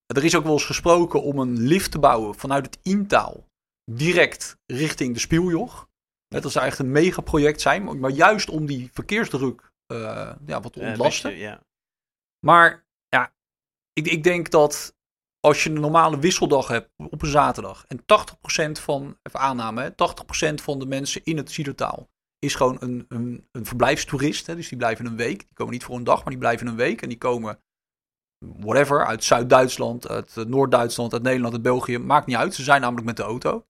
Er 0.07 0.25
is 0.25 0.37
ook 0.37 0.45
wel 0.45 0.53
eens 0.53 0.65
gesproken 0.65 1.23
om 1.23 1.39
een 1.39 1.59
lift 1.59 1.91
te 1.91 1.99
bouwen 1.99 2.35
vanuit 2.35 2.67
het 2.67 2.79
Intaal 2.83 3.49
direct 3.91 4.59
richting 4.67 5.15
de 5.15 5.21
Spieljoch. 5.21 5.89
Dat 6.29 6.53
zou 6.53 6.67
echt 6.67 6.79
een 6.79 6.91
megaproject 6.91 7.61
zijn, 7.61 7.99
maar- 8.01 8.11
juist 8.11 8.49
om 8.49 8.67
die 8.67 8.91
verkeersdruk 8.93 9.73
ja, 9.87 10.61
wat 10.61 10.73
te 10.73 10.81
ontlasten. 10.81 11.31
beetje, 11.31 11.45
ja. 11.45 11.63
Maar 12.47 12.85
ja, 13.09 13.33
ik, 13.93 14.07
ik 14.07 14.23
denk 14.23 14.51
dat 14.51 14.96
als 15.41 15.65
je 15.65 15.71
een 15.71 15.81
normale 15.81 16.19
wisseldag 16.19 16.69
hebt 16.69 16.91
op 16.97 17.23
een 17.23 17.29
zaterdag 17.29 17.85
en 17.87 18.01
80% 18.01 18.83
van, 18.83 19.19
even 19.23 19.41
aanname, 19.41 19.83
hè, 19.83 19.91
80% 19.91 20.55
van 20.63 20.79
de 20.79 20.87
mensen 20.87 21.21
in 21.25 21.37
het 21.37 21.53
Zielertaal 21.53 22.09
is 22.39 22.55
gewoon 22.55 22.77
een, 22.81 23.05
een, 23.09 23.49
een 23.53 23.67
verblijfstoerist. 23.67 24.47
Hè, 24.47 24.55
dus 24.55 24.69
die 24.69 24.79
blijven 24.79 25.07
een 25.07 25.17
week. 25.17 25.39
Die 25.39 25.55
komen 25.55 25.73
niet 25.73 25.85
voor 25.85 25.97
een 25.97 26.05
dag, 26.05 26.19
maar 26.19 26.31
die 26.31 26.39
blijven 26.39 26.67
een 26.67 26.77
week. 26.77 27.03
En 27.03 27.09
die 27.09 27.19
komen, 27.19 27.61
whatever, 28.39 29.07
uit 29.07 29.25
Zuid-Duitsland, 29.25 30.09
uit 30.09 30.37
eh, 30.37 30.45
Noord-Duitsland, 30.45 31.13
uit 31.13 31.23
Nederland, 31.23 31.53
uit 31.53 31.63
België. 31.63 31.99
Maakt 31.99 32.27
niet 32.27 32.37
uit. 32.37 32.55
Ze 32.55 32.63
zijn 32.63 32.81
namelijk 32.81 33.07
met 33.07 33.17
de 33.17 33.23
auto. 33.23 33.67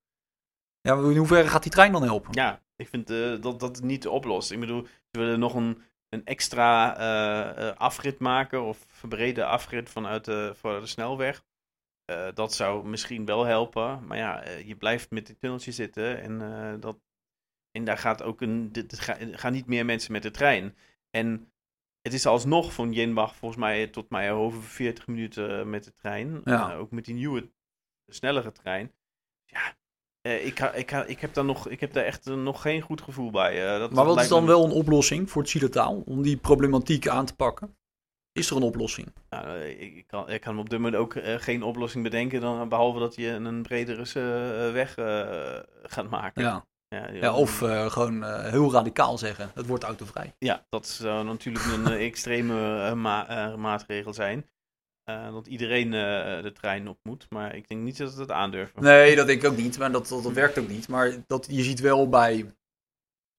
Ja, 0.80 0.94
in 0.94 1.16
hoeverre 1.16 1.49
gaat 1.49 1.62
die 1.62 1.73
trein 1.73 1.92
dan 1.92 2.02
helpen? 2.02 2.32
ja, 2.32 2.62
ik 2.76 2.88
vind 2.88 3.11
eh, 3.11 3.40
dat 3.40 3.61
dat 3.61 3.82
niet 3.82 4.02
de 4.02 4.11
oplossing. 4.11 4.62
Ik 4.62 4.66
bedoel, 4.66 4.87
ze 4.87 5.18
willen 5.18 5.38
nog 5.38 5.54
een, 5.54 5.82
een 6.08 6.25
extra 6.25 6.96
eh, 6.96 7.76
afrit 7.76 8.18
maken 8.18 8.62
of 8.62 8.85
verbreden 8.88 9.46
afrit 9.46 9.90
vanuit 9.90 10.25
de, 10.25 10.52
vanuit 10.56 10.82
de 10.82 10.88
snelweg. 10.88 11.44
Eh, 12.07 12.29
dat 12.35 12.55
zou 12.55 12.87
misschien 12.89 13.25
wel 13.25 13.45
helpen. 13.45 14.07
Maar 14.07 14.17
ja, 14.17 14.43
eh, 14.43 14.67
je 14.67 14.77
blijft 14.77 15.11
met 15.11 15.27
dit 15.27 15.41
tunneltje 15.41 15.73
zitten 15.73 16.23
en, 16.23 16.41
eh, 16.43 16.81
dat, 16.81 16.99
en 17.71 17.85
daar 17.85 17.99
gaat 17.99 18.23
ook 18.23 18.41
een, 18.41 18.73
dit, 18.73 18.99
ga- 18.99 19.17
gaan 19.21 19.53
niet 19.53 19.67
meer 19.67 19.85
mensen 19.85 20.13
met 20.13 20.23
de 20.23 20.31
trein. 20.31 20.77
En 21.11 21.53
het 22.03 22.13
is 22.13 22.27
alsnog 22.27 22.73
van 22.73 22.93
Jenbach 22.93 23.37
volgens 23.37 23.61
mij 23.61 23.87
tot 23.87 24.11
Meijerhoven 24.11 24.63
40 24.63 25.07
minuten 25.07 25.71
met 25.71 25.85
de 25.85 25.95
trein. 25.95 26.41
Ja. 26.45 26.75
Ook 26.75 26.91
met 26.91 27.05
die 27.05 27.15
nieuwe, 27.15 27.51
snellere 28.07 28.53
trein. 28.53 28.93
Ja, 29.45 29.77
ik, 30.23 30.59
ik, 30.61 30.91
ik, 30.91 31.21
heb 31.21 31.35
daar 31.35 31.45
nog, 31.45 31.69
ik 31.69 31.81
heb 31.81 31.93
daar 31.93 32.05
echt 32.05 32.25
nog 32.25 32.63
geen 32.63 32.81
goed 32.81 33.01
gevoel 33.01 33.31
bij. 33.31 33.79
dat 33.79 33.93
Maar 33.93 34.05
wat 34.05 34.21
is 34.21 34.29
dan 34.29 34.43
me- 34.43 34.49
wel 34.49 34.65
een 34.65 34.71
oplossing 34.71 35.31
voor 35.31 35.43
het 35.43 35.51
om 36.07 36.23
die 36.23 36.37
problematiek 36.37 37.09
aan 37.09 37.27
te 37.27 37.35
pakken? 37.37 37.77
Is 38.37 38.50
er 38.50 38.57
een 38.57 38.62
oplossing? 38.62 39.12
Nou, 39.31 39.47
eh, 39.47 39.81
ik, 39.97 40.07
kan, 40.07 40.31
ik 40.31 40.40
kan 40.40 40.59
op 40.59 40.71
dit 40.71 40.78
moment 40.78 40.97
ook 41.02 41.14
eh, 41.14 41.35
geen 41.38 41.62
oplossing 41.62 42.05
bedenken, 42.05 42.40
dan, 42.40 42.69
behalve 42.69 42.99
dat 42.99 43.14
je 43.14 43.28
een 43.28 43.62
bredere 43.62 44.02
eh, 44.02 44.73
weg 44.73 44.97
eh, 44.97 45.59
gaat 45.83 46.11
maken. 46.11 46.43
Ja. 46.43 46.66
Ja, 46.88 47.11
Ja, 47.11 47.35
of 47.35 47.62
eh, 47.62 47.90
gewoon 47.90 48.25
eh, 48.25 48.50
heel 48.50 48.73
radicaal 48.73 49.19
zeggen, 49.19 49.50
het 49.55 49.66
wordt 49.66 49.85
autovrij. 49.85 50.35
Ja, 50.38 50.66
dat 50.69 50.87
zou 50.87 51.25
natuurlijk 51.25 51.64
een 51.64 51.87
eh, 51.87 52.07
extreme 52.07 52.81
eh, 52.88 52.93
ma- 52.93 53.28
eh, 53.28 53.55
maatregel 53.57 54.14
zijn. 54.14 54.50
Eh, 55.05 55.33
dat 55.33 55.47
iedereen 55.47 55.95
eh, 55.95 56.43
de 56.43 56.52
trein 56.55 56.88
op 56.88 56.99
moet. 57.02 57.26
Maar 57.31 57.55
ik 57.55 57.69
denk 57.69 57.81
niet 57.83 57.99
dat 57.99 58.11
ze 58.11 58.19
dat 58.19 58.31
aandurven. 58.31 58.83
Nee, 58.83 59.16
dat 59.16 59.26
denk 59.26 59.43
ik 59.43 59.50
ook 59.50 59.57
niet, 59.57 59.78
maar 59.78 59.93
dat, 59.93 60.09
dat, 60.09 60.23
dat 60.23 60.33
werkt 60.33 60.59
ook 60.59 60.69
niet. 60.69 60.88
Maar 60.88 61.12
dat, 61.26 61.47
je 61.50 61.62
ziet 61.62 61.81
wel 61.81 62.09
bij, 62.09 62.55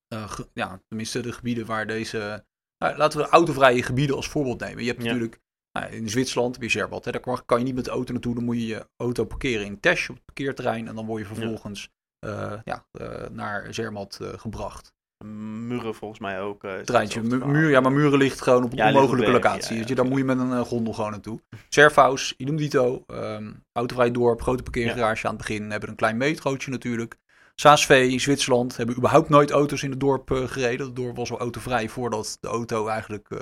eh, 0.07 0.39
ja, 0.53 0.81
tenminste 0.87 1.21
de 1.21 1.31
gebieden 1.33 1.65
waar 1.65 1.87
deze... 1.87 2.45
nou, 2.77 2.97
laten 2.97 3.19
we 3.19 3.27
autovrije 3.27 3.83
gebieden 3.83 4.15
als 4.15 4.27
voorbeeld 4.27 4.59
nemen. 4.59 4.83
Je 4.83 4.89
hebt 4.89 5.03
Ja. 5.03 5.07
natuurlijk 5.07 5.39
Nou, 5.71 5.91
in 5.91 6.09
Zwitserland 6.09 6.53
heb 6.53 6.63
je 6.63 6.69
Zerbad. 6.69 7.05
Hè, 7.05 7.11
daar 7.11 7.43
kan 7.45 7.59
je 7.59 7.65
niet 7.65 7.75
met 7.75 7.85
de 7.85 7.91
auto 7.91 8.11
naartoe. 8.11 8.35
Dan 8.35 8.43
moet 8.43 8.55
je 8.55 8.67
je 8.67 8.87
auto 8.95 9.25
parkeren 9.25 9.65
in 9.65 9.79
Tesch 9.79 10.09
op 10.09 10.15
het 10.15 10.25
parkeerterrein. 10.25 10.87
En 10.87 10.95
dan 10.95 11.05
word 11.05 11.21
je 11.21 11.27
vervolgens 11.27 11.89
ja. 12.19 12.63
ja 12.63 12.85
naar 13.31 13.73
Zermatt 13.73 14.19
gebracht. 14.21 14.93
Muren 15.25 15.95
volgens 15.95 16.19
mij 16.19 16.41
ook. 16.41 16.67
Treintje, 16.83 17.21
muur, 17.21 17.69
ja, 17.69 17.79
maar 17.79 17.91
Muren 17.91 18.17
ligt 18.17 18.41
gewoon 18.41 18.63
op 18.63 18.73
een 18.73 18.85
onmogelijke 18.85 19.31
locatie. 19.31 19.77
Ja, 19.77 19.83
ja, 19.87 19.95
daar 19.95 20.05
moet 20.05 20.17
je 20.17 20.23
met 20.23 20.39
een 20.39 20.65
gondel 20.65 20.93
gewoon 20.93 21.11
naartoe. 21.11 21.41
Servaus, 21.69 22.33
Idem 22.37 22.55
Dito, 22.55 23.03
um, 23.07 23.63
autovrij 23.71 24.11
dorp, 24.11 24.41
grote 24.41 24.63
parkeergarage 24.63 25.27
aan 25.27 25.35
het 25.35 25.47
begin. 25.47 25.71
Hebben 25.71 25.89
een 25.89 25.95
klein 25.95 26.17
metrootje 26.17 26.71
natuurlijk. 26.71 27.17
Saasvee, 27.61 28.19
Zwitserland, 28.19 28.77
hebben 28.77 28.97
überhaupt 28.97 29.29
nooit 29.29 29.51
auto's 29.51 29.83
in 29.83 29.89
het 29.89 29.99
dorp 29.99 30.31
uh, 30.31 30.47
gereden. 30.47 30.85
Het 30.85 30.95
dorp 30.95 31.15
was 31.15 31.31
al 31.31 31.39
autovrij 31.39 31.89
voordat 31.89 32.37
de 32.39 32.47
auto 32.47 32.87
eigenlijk 32.87 33.29
uh, 33.29 33.39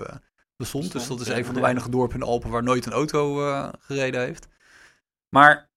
bestond. 0.55 0.91
Dus 0.91 1.07
dat 1.07 1.19
is 1.19 1.27
een 1.27 1.45
van 1.45 1.53
de 1.53 1.59
weinige 1.59 1.89
dorpen 1.89 2.13
in 2.13 2.19
de 2.19 2.25
Alpen 2.25 2.49
waar 2.49 2.63
nooit 2.63 2.85
een 2.85 2.91
auto 2.91 3.35
gereden 3.79 4.21
heeft. 4.21 4.47
Maar 5.29 5.69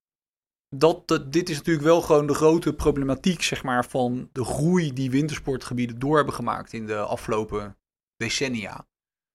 dat, 0.77 1.23
dit 1.27 1.49
is 1.49 1.57
natuurlijk 1.57 1.87
wel 1.87 2.01
gewoon 2.01 2.27
de 2.27 2.35
grote 2.35 2.75
problematiek, 2.75 3.43
zeg 3.43 3.63
maar, 3.63 3.85
van 3.85 4.29
de 4.33 4.45
groei 4.45 4.93
die 4.93 5.11
wintersportgebieden 5.11 5.99
door 5.99 6.17
hebben 6.17 6.35
gemaakt 6.35 6.73
in 6.73 6.87
de 6.87 6.99
afgelopen 6.99 7.77
decennia. 8.17 8.87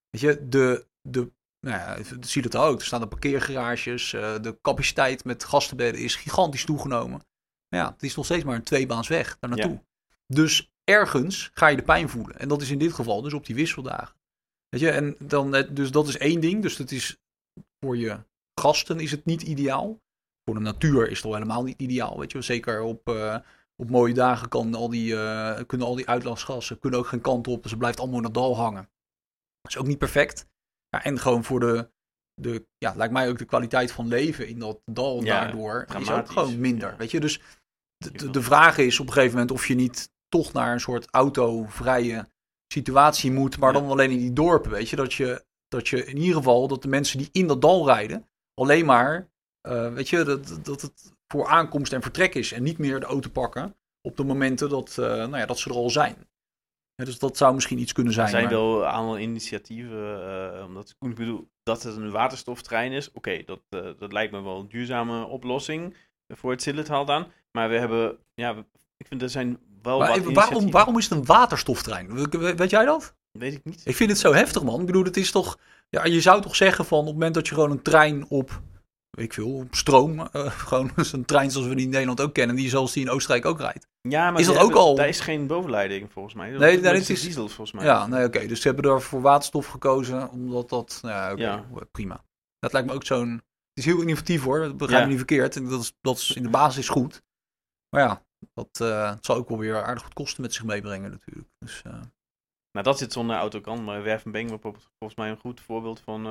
Weet 0.10 0.22
je, 0.22 0.48
de, 0.48 0.88
de, 1.02 1.32
nou 1.60 1.78
ja, 1.78 1.98
zie 2.20 2.42
het 2.42 2.56
ook, 2.56 2.80
er 2.80 2.86
staan 2.86 3.02
de 3.02 3.08
parkeergarages, 3.08 4.10
de 4.10 4.58
capaciteit 4.62 5.24
met 5.24 5.44
gastenbedden 5.44 6.02
is 6.02 6.16
gigantisch 6.16 6.66
toegenomen. 6.66 7.22
Maar 7.74 7.82
ja, 7.82 7.92
het 7.92 8.04
is 8.04 8.16
nog 8.16 8.26
steeds 8.26 8.44
maar 8.44 8.56
een 8.56 8.64
tweebaans 8.64 9.08
weg 9.08 9.38
daar 9.40 9.50
naartoe. 9.50 9.84
Dus 10.28 10.72
ergens 10.84 11.52
ga 11.54 11.68
je 11.68 11.76
de 11.76 11.84
pijn 11.84 12.10
voelen. 12.10 12.40
En 12.40 12.48
dat 12.48 12.62
is 12.62 12.72
in 12.72 12.80
dit 12.80 12.94
geval 12.94 13.22
dus 13.22 13.34
op 13.34 13.46
die 13.46 13.56
wisseldagen. 13.56 14.16
Weet 14.70 14.82
je, 14.82 14.90
en 14.90 15.16
dan, 15.20 15.52
dus 15.72 15.92
dat 15.92 16.08
is 16.08 16.18
één 16.18 16.42
ding. 16.42 16.62
Dus 16.62 16.76
dat 16.76 16.92
is 16.92 17.18
voor 17.80 17.98
je 17.98 18.20
gasten 18.62 19.00
is 19.00 19.12
het 19.12 19.26
niet 19.26 19.42
ideaal 19.42 20.02
voor 20.46 20.56
de 20.56 20.62
natuur 20.62 21.10
is 21.10 21.18
het 21.18 21.26
al 21.26 21.34
helemaal 21.34 21.64
niet 21.64 21.82
ideaal. 21.82 22.20
Weet 22.20 22.32
je, 22.32 22.42
zeker 22.42 22.82
op, 22.82 23.10
uh, 23.10 23.38
op 23.76 23.90
mooie 23.90 24.14
dagen 24.14 24.50
kan 24.50 24.76
al 24.76 24.90
die, 24.90 25.14
uh, 25.14 25.60
kunnen 25.68 25.88
al 25.88 25.96
die 25.96 26.10
uitlaatgassen 26.10 26.80
kunnen 26.80 27.00
ook 27.00 27.08
geen 27.08 27.22
kant 27.22 27.48
op. 27.48 27.62
Dus 27.62 27.72
het 27.72 27.80
blijft 27.80 28.00
allemaal 28.00 28.18
in 28.18 28.24
het 28.24 28.34
dal 28.34 28.56
hangen. 28.56 28.90
Dat 29.62 29.72
is 29.72 29.78
ook 29.78 29.88
niet 29.88 29.98
perfect. 29.98 30.48
Ja, 30.90 31.04
en 31.04 31.20
gewoon 31.20 31.44
voor 31.44 31.60
de, 31.60 31.90
de, 32.42 32.68
ja, 32.78 32.94
lijkt 32.96 33.14
mij 33.14 33.30
ook 33.30 33.38
de 33.38 33.46
kwaliteit 33.46 33.92
van 33.92 34.08
leven 34.08 34.48
in 34.48 34.60
dat 34.60 34.82
dal 34.86 35.24
daardoor 35.24 35.86
is 36.00 36.12
ook 36.12 36.32
gewoon 36.32 36.60
minder. 36.60 36.98
Weet 36.98 37.12
je, 37.12 37.20
dus 37.20 37.42
de, 38.12 38.30
de 38.30 38.42
vraag 38.42 38.78
is 38.78 39.00
op 39.00 39.08
een 39.08 39.14
gegeven 39.14 39.34
moment 39.34 39.52
of 39.52 39.68
je 39.68 39.76
niet 39.76 40.12
toch 40.28 40.54
naar 40.54 40.74
een 40.74 40.80
soort 40.80 41.08
autovrije 41.12 42.30
situatie 42.74 43.32
moet, 43.32 43.60
maar 43.60 43.74
dan 43.74 43.90
alleen 43.90 44.12
in 44.12 44.18
die 44.18 44.34
dorpen. 44.34 44.72
Weet 44.72 44.90
je, 44.90 44.96
dat 44.96 45.14
je, 45.14 45.46
dat 45.68 45.88
je 45.88 46.06
in 46.06 46.18
ieder 46.18 46.36
geval, 46.36 46.68
dat 46.68 46.82
de 46.82 46.88
mensen 46.88 47.18
die 47.18 47.30
in 47.32 47.48
dat 47.48 47.62
dal 47.62 47.86
rijden, 47.86 48.30
alleen 48.54 48.86
maar 48.86 49.32
uh, 49.68 49.94
weet 49.94 50.10
je, 50.10 50.24
dat, 50.24 50.60
dat 50.64 50.82
het 50.82 51.14
voor 51.28 51.48
aankomst 51.48 51.94
en 51.94 52.02
vertrek 52.02 52.36
is. 52.36 52.52
En 52.52 52.64
niet 52.64 52.78
meer 52.78 53.00
de 53.00 53.06
auto 53.06 53.30
pakken 53.30 53.76
op 54.02 54.18
de 54.18 54.24
momenten 54.24 54.70
dat, 54.70 54.98
uh, 55.00 55.06
nou 55.06 55.38
ja, 55.38 55.46
dat 55.46 55.60
ze 55.60 55.70
er 55.70 55.76
al 55.76 55.90
zijn. 55.90 56.16
Ja, 56.96 57.06
dus 57.06 57.20
dat 57.20 57.38
zou 57.38 57.54
misschien 57.54 57.80
iets 57.80 57.94
kunnen 57.94 58.14
zijn. 58.14 58.26
Er 58.26 58.32
zijn 58.32 58.50
wel 58.50 58.86
aantal 58.86 59.20
initiatieven. 59.20 60.28
Uh, 60.58 60.66
omdat, 60.66 60.96
ik 61.00 61.16
bedoel, 61.16 61.50
dat 61.64 61.84
het 61.84 61.96
een 61.96 62.12
waterstoftrein 62.12 62.92
is. 62.92 63.12
Oké, 63.12 63.44
dat, 63.46 63.62
dat 64.00 64.12
lijkt 64.12 64.32
me 64.32 64.42
wel 64.42 64.60
een 64.60 64.68
duurzame 64.68 65.26
oplossing 65.26 65.96
voor 66.28 66.52
het 66.52 66.62
Zillethaal 66.62 67.06
dan. 67.06 67.28
Maar 67.58 67.70
we 67.70 67.78
hebben, 67.78 68.18
ja, 68.34 68.56
ik 68.98 69.08
vind 69.08 69.22
er 69.22 69.30
zijn 69.30 69.60
wel 69.82 70.00
maar, 70.00 70.24
wat 70.24 70.34
waarom, 70.34 70.72
waarom 70.72 70.98
is 70.98 71.10
het 71.10 71.20
een 71.20 71.26
waterstoftrein? 71.26 72.30
Weet 72.56 72.70
jij 72.70 72.86
dat? 72.86 73.16
Weet 73.32 73.54
ik 73.54 73.64
niet. 73.64 73.82
Ik 73.86 73.96
vind 73.96 74.10
het 74.10 74.20
zo 74.20 74.34
heftig, 74.34 74.64
man. 74.64 74.80
Ik 74.80 74.86
bedoel, 74.86 75.04
het 75.04 75.18
is 75.18 75.32
toch... 75.32 75.58
Ja, 75.90 76.06
je 76.06 76.22
zou 76.22 76.42
toch 76.42 76.56
zeggen 76.56 76.86
van 76.86 77.00
op 77.00 77.06
het 77.06 77.14
moment 77.14 77.34
dat 77.34 77.48
je 77.48 77.54
gewoon 77.54 77.72
een 77.72 77.82
trein 77.82 78.26
op 78.30 78.62
weet 79.18 79.26
ik 79.26 79.34
veel, 79.34 79.68
stroom. 79.72 80.20
Uh, 80.20 80.52
gewoon 80.68 80.92
een 81.12 81.26
trein 81.26 81.52
zoals 81.52 81.68
we 81.68 81.76
die 81.76 81.86
in 81.86 81.92
Nederland 81.92 82.22
ook 82.22 82.34
kennen, 82.34 82.56
die 82.56 82.70
zoals 82.70 82.94
die 82.94 83.04
in 83.04 83.10
Oostenrijk 83.10 83.46
ook 83.46 83.60
rijdt. 83.60 83.88
Ja, 84.02 84.32
maar 84.32 84.40
is 84.40 84.48
dat 84.48 84.58
ook 84.58 84.74
al... 84.74 84.96
daar 84.96 85.08
is 85.08 85.20
geen 85.20 85.48
bovenleiding 85.48 86.12
volgens 86.12 86.34
mij. 86.34 86.50
nee, 86.50 86.82
dat 86.82 86.96
is 86.96 87.06
diesel 87.06 87.48
volgens 87.48 87.72
mij. 87.72 87.86
Ja, 87.86 88.08
nee, 88.08 88.26
oké. 88.26 88.48
Dus 88.48 88.62
ze 88.62 88.68
hebben 88.68 88.92
er 88.92 89.02
voor 89.02 89.22
waterstof 89.22 89.68
gekozen, 89.68 90.30
omdat 90.30 90.70
dat, 90.70 91.00
nou 91.02 91.16
ja, 91.16 91.32
oké, 91.32 91.42
ja. 91.42 91.86
prima. 91.92 92.24
Dat 92.60 92.74
lijkt 92.74 92.88
me 92.88 92.94
ook 92.94 93.06
zo'n, 93.06 93.32
het 93.34 93.44
is 93.74 93.86
heel 93.86 94.02
innovatief 94.02 94.44
hoor, 94.44 94.60
dat 94.60 94.78
begrijp 94.78 95.02
je 95.02 95.08
niet 95.08 95.18
verkeerd. 95.18 95.56
En 95.56 95.70
dat 95.70 95.82
is, 95.82 95.94
dat 96.02 96.18
is 96.18 96.32
in 96.32 96.44
de 96.44 96.50
basis 96.50 96.90
goed. 96.90 97.22
Maar 97.94 98.02
ja, 98.02 98.24
dat 98.54 98.80
uh, 98.82 99.14
zal 99.22 99.36
ook 99.36 99.50
wel 99.50 99.58
weer 99.58 99.84
aardig 99.84 100.04
wat 100.04 100.14
kosten 100.14 100.42
met 100.42 100.54
zich 100.54 100.64
meebrengen 100.64 101.12
natuurlijk. 101.12 101.48
Dus, 101.60 101.84
uh... 101.88 101.94
Nou, 102.72 102.86
dat 102.86 102.98
zit 102.98 103.14
zonder 103.14 103.36
auto 103.36 103.62
kan, 103.62 103.84
maar 103.84 104.04
Wervenbeng 104.04 104.50
volgens 104.62 105.16
mij 105.16 105.30
een 105.30 105.38
goed 105.38 105.62
voorbeeld 105.62 106.00
van 106.00 106.24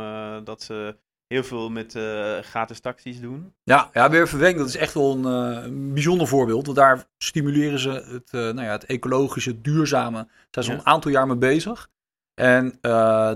dat 0.44 0.62
ze 0.62 0.96
heel 1.32 1.44
veel 1.44 1.70
met 1.70 1.94
uh, 1.94 2.38
gratis 2.38 2.80
taxis 2.80 3.20
doen. 3.20 3.54
Ja, 3.62 3.90
ja 3.92 4.26
verwenkt. 4.26 4.58
Dat 4.58 4.68
is 4.68 4.76
echt 4.76 4.94
wel 4.94 5.16
een, 5.16 5.72
uh, 5.72 5.92
bijzonder 5.92 6.26
voorbeeld. 6.26 6.64
Want 6.64 6.78
daar 6.78 7.06
stimuleren 7.18 7.78
ze 7.78 7.90
het, 7.90 8.32
uh, 8.32 8.40
nou 8.40 8.62
ja, 8.62 8.70
het 8.70 8.84
ecologische, 8.84 9.60
duurzame. 9.60 10.28
Daar 10.50 10.64
zijn 10.64 10.64
ze 10.64 10.72
al 10.72 10.78
een 10.78 10.86
aantal 10.86 11.10
jaar 11.10 11.26
mee 11.26 11.36
bezig. 11.36 11.90
En 12.34 12.78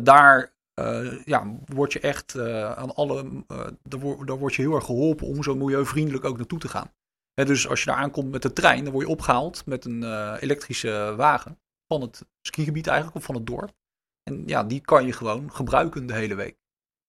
daar 0.03 0.55
ja, 1.25 1.55
word 1.65 1.93
je 1.93 2.01
echt 2.01 2.39
aan 2.77 2.95
alle. 2.95 3.45
daar, 3.83 4.01
word, 4.01 4.27
daar 4.27 4.39
word 4.39 4.55
je 4.55 4.63
heel 4.63 4.75
erg 4.75 4.85
geholpen 4.85 5.27
om 5.27 5.43
zo 5.43 5.55
milieuvriendelijk 5.55 6.25
ook 6.25 6.37
naartoe 6.37 6.59
te 6.59 6.69
gaan. 6.69 6.93
Dus 7.45 7.69
als 7.69 7.81
je 7.81 7.87
daar 7.87 7.97
aankomt 7.97 8.31
met 8.31 8.43
de 8.43 8.53
trein, 8.53 8.85
dan 8.85 8.93
word 8.93 9.07
je 9.07 9.13
opgehaald 9.13 9.67
met 9.67 9.85
een 9.85 10.35
elektrische 10.39 11.15
wagen. 11.17 11.59
Van 11.89 12.01
het 12.01 12.27
skigebied 12.41 12.87
eigenlijk, 12.87 13.17
of 13.17 13.25
van 13.25 13.35
het 13.35 13.47
dorp. 13.47 13.73
En 14.23 14.43
ja, 14.47 14.65
die 14.65 14.81
kan 14.81 15.07
je 15.07 15.13
gewoon 15.13 15.53
gebruiken 15.53 16.07
de 16.07 16.15
hele 16.15 16.35
week. 16.35 16.57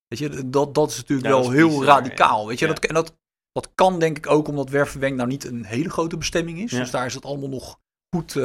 Weet 0.07 0.19
je, 0.19 0.49
dat, 0.49 0.75
dat 0.75 0.89
is 0.89 0.97
natuurlijk 0.97 1.27
wel 1.27 1.51
heel 1.51 1.83
radicaal. 1.83 2.47
Weet 2.47 2.59
je, 2.59 2.67
dat, 2.67 2.85
en 2.85 2.93
dat, 2.93 3.17
dat 3.51 3.71
kan 3.75 3.99
denk 3.99 4.17
ik 4.17 4.27
ook 4.27 4.47
omdat 4.47 4.69
Wervenwenk 4.69 5.15
nou 5.15 5.29
niet 5.29 5.45
een 5.45 5.65
hele 5.65 5.89
grote 5.89 6.17
bestemming 6.17 6.59
is. 6.59 6.71
Dus 6.71 6.91
daar 6.91 7.05
is 7.05 7.13
het 7.13 7.25
allemaal 7.25 7.49
nog 7.49 7.79
goed 8.15 8.35
uh, 8.35 8.43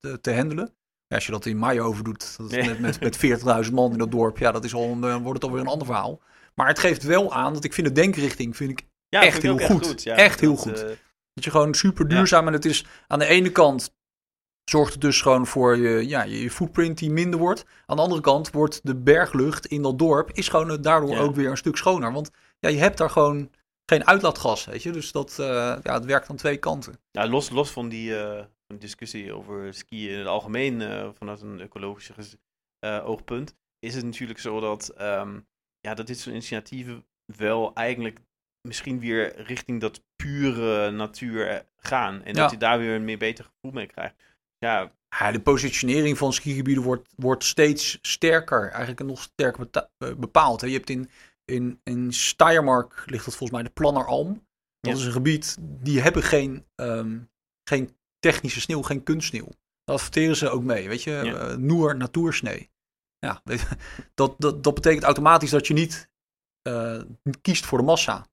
te, 0.00 0.18
te 0.20 0.34
handelen. 0.34 0.74
Als 1.08 1.26
je 1.26 1.32
dat 1.32 1.46
in 1.46 1.58
mei 1.58 1.80
over 1.80 2.04
doet, 2.04 2.36
dat 2.36 2.50
met, 2.50 2.80
met, 2.80 3.00
met 3.00 3.66
40.000 3.66 3.72
man 3.72 3.92
in 3.92 3.98
dat 3.98 4.10
dorp, 4.10 4.38
ja, 4.38 4.52
dat 4.52 4.64
is 4.64 4.74
al, 4.74 5.00
dan 5.00 5.22
wordt 5.22 5.42
het 5.42 5.44
alweer 5.44 5.60
een 5.60 5.72
ander 5.72 5.86
verhaal. 5.86 6.20
Maar 6.54 6.66
het 6.66 6.78
geeft 6.78 7.02
wel 7.02 7.32
aan 7.32 7.52
dat 7.52 7.64
ik 7.64 7.72
vind 7.72 7.86
de 7.86 7.92
denkrichting 7.92 8.56
vind 8.56 8.70
ik 8.70 8.86
echt, 9.22 9.42
heel 9.42 9.58
goed. 9.58 9.86
goed. 9.86 10.06
echt 10.06 10.40
heel 10.40 10.56
goed. 10.56 10.82
Uh, 10.82 10.88
dat 11.32 11.44
je 11.44 11.50
gewoon 11.50 11.74
super 11.74 12.08
duurzaam 12.08 12.46
en 12.46 12.52
het 12.52 12.64
is 12.64 12.86
aan 13.06 13.18
de 13.18 13.26
ene 13.26 13.52
kant 13.52 13.92
zorgt 14.64 14.92
het 14.92 15.00
dus 15.00 15.22
gewoon 15.22 15.46
voor 15.46 15.76
je, 15.76 16.08
ja, 16.08 16.22
je 16.22 16.50
footprint 16.50 16.98
die 16.98 17.10
minder 17.10 17.40
wordt. 17.40 17.64
Aan 17.86 17.96
de 17.96 18.02
andere 18.02 18.20
kant 18.20 18.50
wordt 18.50 18.80
de 18.82 18.96
berglucht 18.96 19.66
in 19.66 19.82
dat 19.82 19.98
dorp 19.98 20.30
is 20.32 20.48
gewoon 20.48 20.82
daardoor 20.82 21.18
ook 21.18 21.34
weer 21.34 21.50
een 21.50 21.56
stuk 21.56 21.76
schoner. 21.76 22.12
Want 22.12 22.30
ja, 22.58 22.68
je 22.68 22.78
hebt 22.78 22.98
daar 22.98 23.10
gewoon 23.10 23.50
geen 23.86 24.06
uitlaatgas, 24.06 24.64
weet 24.64 24.82
je. 24.82 24.90
Dus 24.90 25.12
dat 25.12 25.36
uh, 25.40 25.46
ja, 25.82 25.94
het 25.94 26.04
werkt 26.04 26.30
aan 26.30 26.36
twee 26.36 26.56
kanten. 26.56 27.00
Ja, 27.10 27.28
los, 27.28 27.50
los 27.50 27.70
van 27.70 27.88
die 27.88 28.10
uh, 28.10 28.44
discussie 28.78 29.34
over 29.34 29.74
skiën 29.74 30.10
in 30.10 30.18
het 30.18 30.28
algemeen 30.28 30.80
uh, 30.80 31.08
vanuit 31.12 31.40
een 31.40 31.60
ecologisch 31.60 32.36
oogpunt, 32.80 33.54
is 33.78 33.94
het 33.94 34.04
natuurlijk 34.04 34.38
zo 34.38 34.60
dat, 34.60 35.00
um, 35.00 35.46
ja, 35.80 35.94
dat 35.94 36.06
dit 36.06 36.18
soort 36.18 36.34
initiatieven 36.34 37.04
wel 37.36 37.74
eigenlijk 37.74 38.20
misschien 38.68 39.00
weer 39.00 39.42
richting 39.42 39.80
dat 39.80 40.02
pure 40.16 40.90
natuur 40.90 41.66
gaan. 41.76 42.22
En 42.22 42.34
dat 42.34 42.50
je 42.50 42.56
daar 42.56 42.78
weer 42.78 42.94
een 42.94 43.04
meer 43.04 43.18
beter 43.18 43.44
gevoel 43.44 43.70
mee 43.72 43.86
krijgt. 43.86 44.14
Ja. 44.58 44.92
ja, 45.08 45.32
de 45.32 45.40
positionering 45.40 46.18
van 46.18 46.32
skigebieden 46.32 46.82
wordt, 46.82 47.08
wordt 47.16 47.44
steeds 47.44 47.98
sterker, 48.02 48.70
eigenlijk 48.70 49.02
nog 49.02 49.22
sterker 49.22 49.68
eh, 49.72 50.14
bepaald. 50.14 50.60
Je 50.60 50.68
hebt 50.68 50.90
in, 50.90 51.10
in, 51.44 51.80
in 51.82 52.12
Steiermark 52.12 53.02
ligt 53.06 53.24
dat 53.24 53.34
volgens 53.34 53.50
mij 53.50 53.62
de 53.62 53.74
Planneralm. 53.74 54.46
Dat 54.80 54.96
is 54.96 55.04
een 55.04 55.12
gebied, 55.12 55.56
die 55.60 56.00
hebben 56.00 56.22
geen, 56.22 56.66
um, 56.76 57.30
geen 57.68 57.96
technische 58.18 58.60
sneeuw, 58.60 58.82
geen 58.82 59.02
kunstsneeuw. 59.02 59.48
Daar 59.84 59.96
adverteren 59.96 60.36
ze 60.36 60.48
ook 60.48 60.62
mee, 60.62 60.88
weet 60.88 61.02
je. 61.02 61.10
Ja. 61.10 61.50
Uh, 61.50 61.56
Noer 61.56 61.96
natuursnee. 61.96 62.70
Ja, 63.18 63.42
dat, 64.14 64.34
dat, 64.38 64.62
dat 64.62 64.74
betekent 64.74 65.04
automatisch 65.04 65.50
dat 65.50 65.66
je 65.66 65.74
niet 65.74 66.10
uh, 66.68 67.02
kiest 67.40 67.66
voor 67.66 67.78
de 67.78 67.84
massa. 67.84 68.26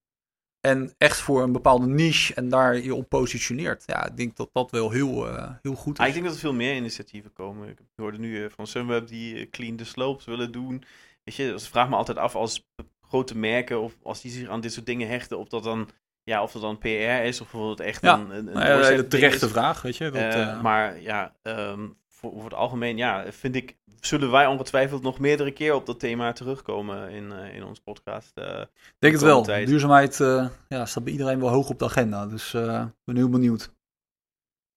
En 0.62 0.94
echt 0.98 1.20
voor 1.20 1.44
een 1.44 1.52
bepaalde 1.52 1.88
niche 1.88 2.34
en 2.34 2.50
daar 2.50 2.78
je 2.78 2.96
op 2.96 3.10
positioneert. 3.10 3.84
Ja, 3.86 4.06
ik 4.06 4.18
denk 4.18 4.36
dat 4.36 4.50
dat 4.54 4.72
wel 4.72 4.92
heel, 4.92 5.28
uh, 5.28 5.50
heel 5.62 5.74
goed 5.74 5.94
is. 5.94 6.00
Ah, 6.00 6.08
ik 6.08 6.14
denk 6.14 6.26
dat 6.26 6.34
er 6.34 6.40
veel 6.40 6.54
meer 6.54 6.76
initiatieven 6.76 7.34
komen. 7.34 7.70
Ik 7.70 7.80
hoorde 7.96 8.18
nu 8.18 8.38
uh, 8.38 8.50
van 8.50 8.68
Sunweb 8.68 9.08
die 9.08 9.36
uh, 9.36 9.50
Clean 9.50 9.76
the 9.76 9.86
Slopes 9.86 10.26
willen 10.26 10.52
doen. 10.52 10.84
Weet 11.24 11.36
je, 11.36 11.52
dus 11.52 11.68
vraag 11.68 11.90
me 11.90 11.96
altijd 11.96 12.18
af 12.18 12.36
als 12.36 12.68
grote 13.02 13.38
merken 13.38 13.82
of 13.82 13.96
als 14.04 14.22
die 14.22 14.32
zich 14.32 14.50
aan 14.50 14.62
dit 14.62 14.74
soort 14.74 14.86
dingen 14.86 15.08
hechten, 15.08 15.38
of 15.38 15.48
dat 15.48 15.64
dan, 15.64 15.90
ja, 16.24 16.44
of 16.44 16.52
dat 16.52 16.62
dan 16.62 16.78
PR 16.78 16.88
is 17.24 17.42
of 17.42 17.52
het 17.52 17.80
echt 17.80 18.02
ja. 18.02 18.14
een, 18.14 18.30
een, 18.30 18.48
een 18.48 18.54
nou 18.54 18.94
ja, 18.94 19.04
terechte 19.04 19.50
vraag, 19.50 19.82
weet 19.82 19.98
je. 19.98 20.10
Dat, 20.10 20.62
maar 20.62 21.02
ja, 21.02 21.36
um, 21.44 21.98
voor, 22.22 22.32
voor, 22.34 22.44
het 22.44 22.54
algemeen, 22.54 22.98
ja, 22.98 23.32
vind 23.32 23.56
ik, 23.56 23.78
zullen 24.00 24.32
wij 24.32 24.48
ongetwijfeld 24.48 25.02
nog 25.02 25.20
meerdere 25.20 25.52
keer 25.52 25.74
op 25.74 25.86
dat 25.86 26.00
thema 26.00 26.32
terugkomen 26.32 27.10
in, 27.10 27.32
uh, 27.32 27.56
in 27.56 27.64
onze 27.64 27.82
podcast. 27.82 28.32
Uh, 28.36 28.64
denk 29.00 29.14
het 29.14 29.22
wel. 29.22 29.44
Tijd. 29.44 29.68
Duurzaamheid 29.68 30.20
uh, 30.20 30.50
ja, 30.68 30.86
staat 30.86 31.04
bij 31.04 31.14
iedereen 31.14 31.40
wel 31.40 31.50
hoog 31.50 31.70
op 31.70 31.80
de 31.80 31.86
agenda, 31.86 32.28
dus 32.28 32.54
ik 32.54 33.04
ben 33.04 33.16
heel 33.16 33.30
benieuwd. 33.30 33.74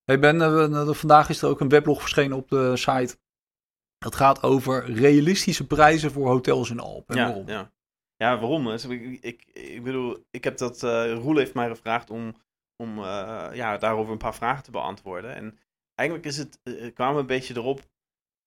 Hey 0.05 0.19
Ben, 0.19 0.95
vandaag 0.95 1.29
is 1.29 1.43
er 1.43 1.49
ook 1.49 1.61
een 1.61 1.69
weblog 1.69 2.01
verschenen 2.01 2.37
op 2.37 2.49
de 2.49 2.77
site. 2.77 3.17
Dat 3.99 4.15
gaat 4.15 4.43
over 4.43 4.93
realistische 4.93 5.67
prijzen 5.67 6.11
voor 6.11 6.29
hotels 6.29 6.71
in 6.71 6.81
Alpen. 6.81 7.17
Ja, 7.17 7.43
ja. 7.47 7.71
ja, 8.17 8.39
waarom? 8.39 8.65
Dus 8.65 8.85
ik, 8.85 9.19
ik, 9.21 9.45
ik 9.53 9.83
bedoel, 9.83 10.25
ik 10.31 10.45
heb 10.45 10.59
dat, 10.59 10.83
eh 10.83 11.13
Roel 11.13 11.37
heeft 11.37 11.55
mij 11.55 11.69
gevraagd 11.69 12.11
om, 12.11 12.35
om 12.77 12.99
eh, 12.99 13.49
ja, 13.53 13.79
daarover 13.79 14.13
een 14.13 14.19
paar 14.19 14.35
vragen 14.35 14.63
te 14.63 14.71
beantwoorden. 14.71 15.35
En 15.35 15.59
eigenlijk 15.95 16.29
is 16.29 16.37
het, 16.37 16.59
eh, 16.63 16.81
het 16.81 16.95
kwam 16.95 17.17
een 17.17 17.27
beetje 17.27 17.55
erop, 17.57 17.81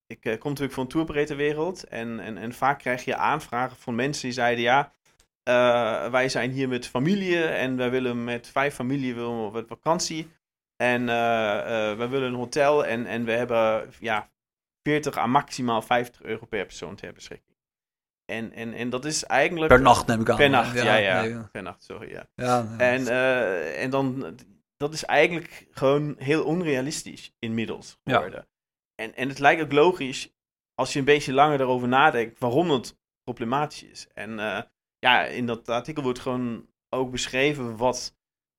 ik 0.07 0.25
eh, 0.25 0.39
kom 0.39 0.49
natuurlijk 0.49 0.73
van 0.73 0.83
een 0.83 0.89
tourbreedtewereld 0.89 1.83
en, 1.83 2.19
en, 2.19 2.37
en 2.37 2.53
vaak 2.53 2.79
krijg 2.79 3.05
je 3.05 3.15
aanvragen 3.15 3.77
van 3.77 3.95
mensen 3.95 4.23
die 4.23 4.31
zeiden, 4.31 4.63
ja, 4.63 4.91
eh, 5.43 6.09
wij 6.09 6.29
zijn 6.29 6.51
hier 6.51 6.67
met 6.67 6.87
familie 6.87 7.43
en 7.43 7.77
wij 7.77 7.89
willen 7.89 8.23
met 8.23 8.47
vijf 8.47 8.73
familie 8.75 9.15
willen 9.15 9.51
we 9.51 9.57
op 9.57 9.67
vakantie. 9.67 10.31
En 10.75 11.09
eh 11.09 11.91
eh, 11.91 11.97
we 11.97 12.07
willen 12.07 12.27
een 12.27 12.39
hotel 12.39 12.85
en, 12.85 13.05
en 13.05 13.25
we 13.25 13.31
hebben 13.31 13.89
ja, 13.99 14.29
40 14.83 15.17
à 15.17 15.25
maximaal 15.25 15.81
50 15.81 16.21
euro 16.23 16.45
per 16.45 16.65
persoon 16.65 16.95
ter 16.95 17.13
beschikking. 17.13 17.57
En, 18.25 18.51
en, 18.51 18.73
en 18.73 18.89
dat 18.89 19.05
is 19.05 19.23
eigenlijk... 19.23 19.67
Per 19.67 19.81
nacht 19.81 20.07
neem 20.07 20.21
ik 20.21 20.29
aan. 20.29 20.37
Per 20.37 20.49
nacht, 20.49 20.73
ja, 20.73 20.95
ja. 20.95 21.21
nee, 21.21 21.37
Per 21.51 21.63
nacht, 21.63 21.83
sorry, 21.83 22.09
ja. 22.09 22.27
ja, 22.35 22.45
ja. 22.45 22.77
En, 22.77 23.07
eh, 23.07 23.83
en 23.83 23.89
dan, 23.89 24.37
dat 24.77 24.93
is 24.93 25.05
eigenlijk 25.05 25.67
gewoon 25.71 26.15
heel 26.17 26.43
onrealistisch 26.43 27.31
inmiddels 27.39 27.97
Ja. 28.03 28.13
geworden. 28.15 28.47
En, 28.95 29.15
en 29.15 29.29
het 29.29 29.39
lijkt 29.39 29.61
ook 29.61 29.71
logisch, 29.71 30.29
als 30.75 30.93
je 30.93 30.99
een 30.99 31.05
beetje 31.05 31.33
langer 31.33 31.61
erover 31.61 31.87
nadenkt, 31.87 32.39
waarom 32.39 32.69
het 32.71 32.97
problematisch 33.23 33.83
is. 33.83 34.07
En 34.13 34.39
eh, 34.39 34.61
ja, 34.99 35.25
in 35.25 35.45
dat 35.45 35.69
artikel 35.69 36.03
wordt 36.03 36.19
gewoon 36.19 36.65
ook 36.89 37.11
beschreven 37.11 37.77
wat, 37.77 38.15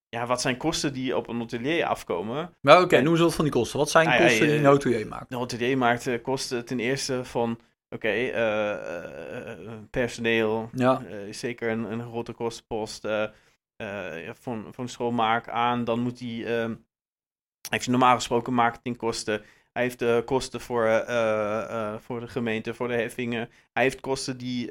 ja, 0.09 0.27
wat 0.27 0.41
zijn 0.41 0.57
kosten 0.57 0.93
die 0.93 1.17
op 1.17 1.29
een 1.29 1.39
hotelier 1.39 1.85
afkomen. 1.85 2.55
Maar 2.61 2.83
oké, 2.83 3.01
noem 3.01 3.13
eens 3.13 3.23
wat 3.23 3.35
van 3.35 3.45
die 3.45 3.53
kosten. 3.55 3.79
Wat 3.79 3.91
zijn 3.91 4.09
ja, 4.09 4.17
kosten 4.19 4.41
die 4.47 4.51
je- 4.55 4.59
een 4.59 4.65
hotelier 4.65 5.07
maakt? 5.07 5.31
De 5.31 5.37
hotelier 5.37 5.79
maakt 5.79 6.07
eh, 6.07 6.23
kosten 6.23 6.65
ten 6.65 6.81
eerste 6.81 7.25
van, 7.25 7.59
oké, 7.89 8.09
eh, 8.09 9.53
eh, 9.53 9.59
personeel, 9.91 10.71
Ja, 10.73 11.03
eh, 11.09 11.33
zeker 11.33 11.71
een, 11.71 11.93
een 11.93 12.03
grote 12.03 12.33
kostenpost. 12.33 13.05
Ja, 14.25 14.35
van, 14.35 14.67
van 14.71 14.88
schoonmaak 14.88 15.49
aan. 15.49 15.85
Dan 15.85 16.01
moet 16.01 16.19
hij. 16.19 16.62
ehm 16.62 16.75
heeft 17.71 17.88
normaal 17.88 18.14
gesproken 18.14 18.55
marketingkosten. 18.55 19.43
Hij 19.73 19.83
heeft 19.83 20.03
eh, 20.03 20.19
kosten 20.25 20.61
voor, 20.61 20.85
eh, 20.85 21.62
eh, 21.93 21.99
voor 22.01 22.21
de 22.21 22.29
gemeente, 22.29 22.75
voor 22.75 22.88
de 22.88 22.95
heffingen. 22.95 23.51
Hij 23.73 23.83
heeft 23.83 24.01
kosten 24.01 24.38
die, 24.38 24.71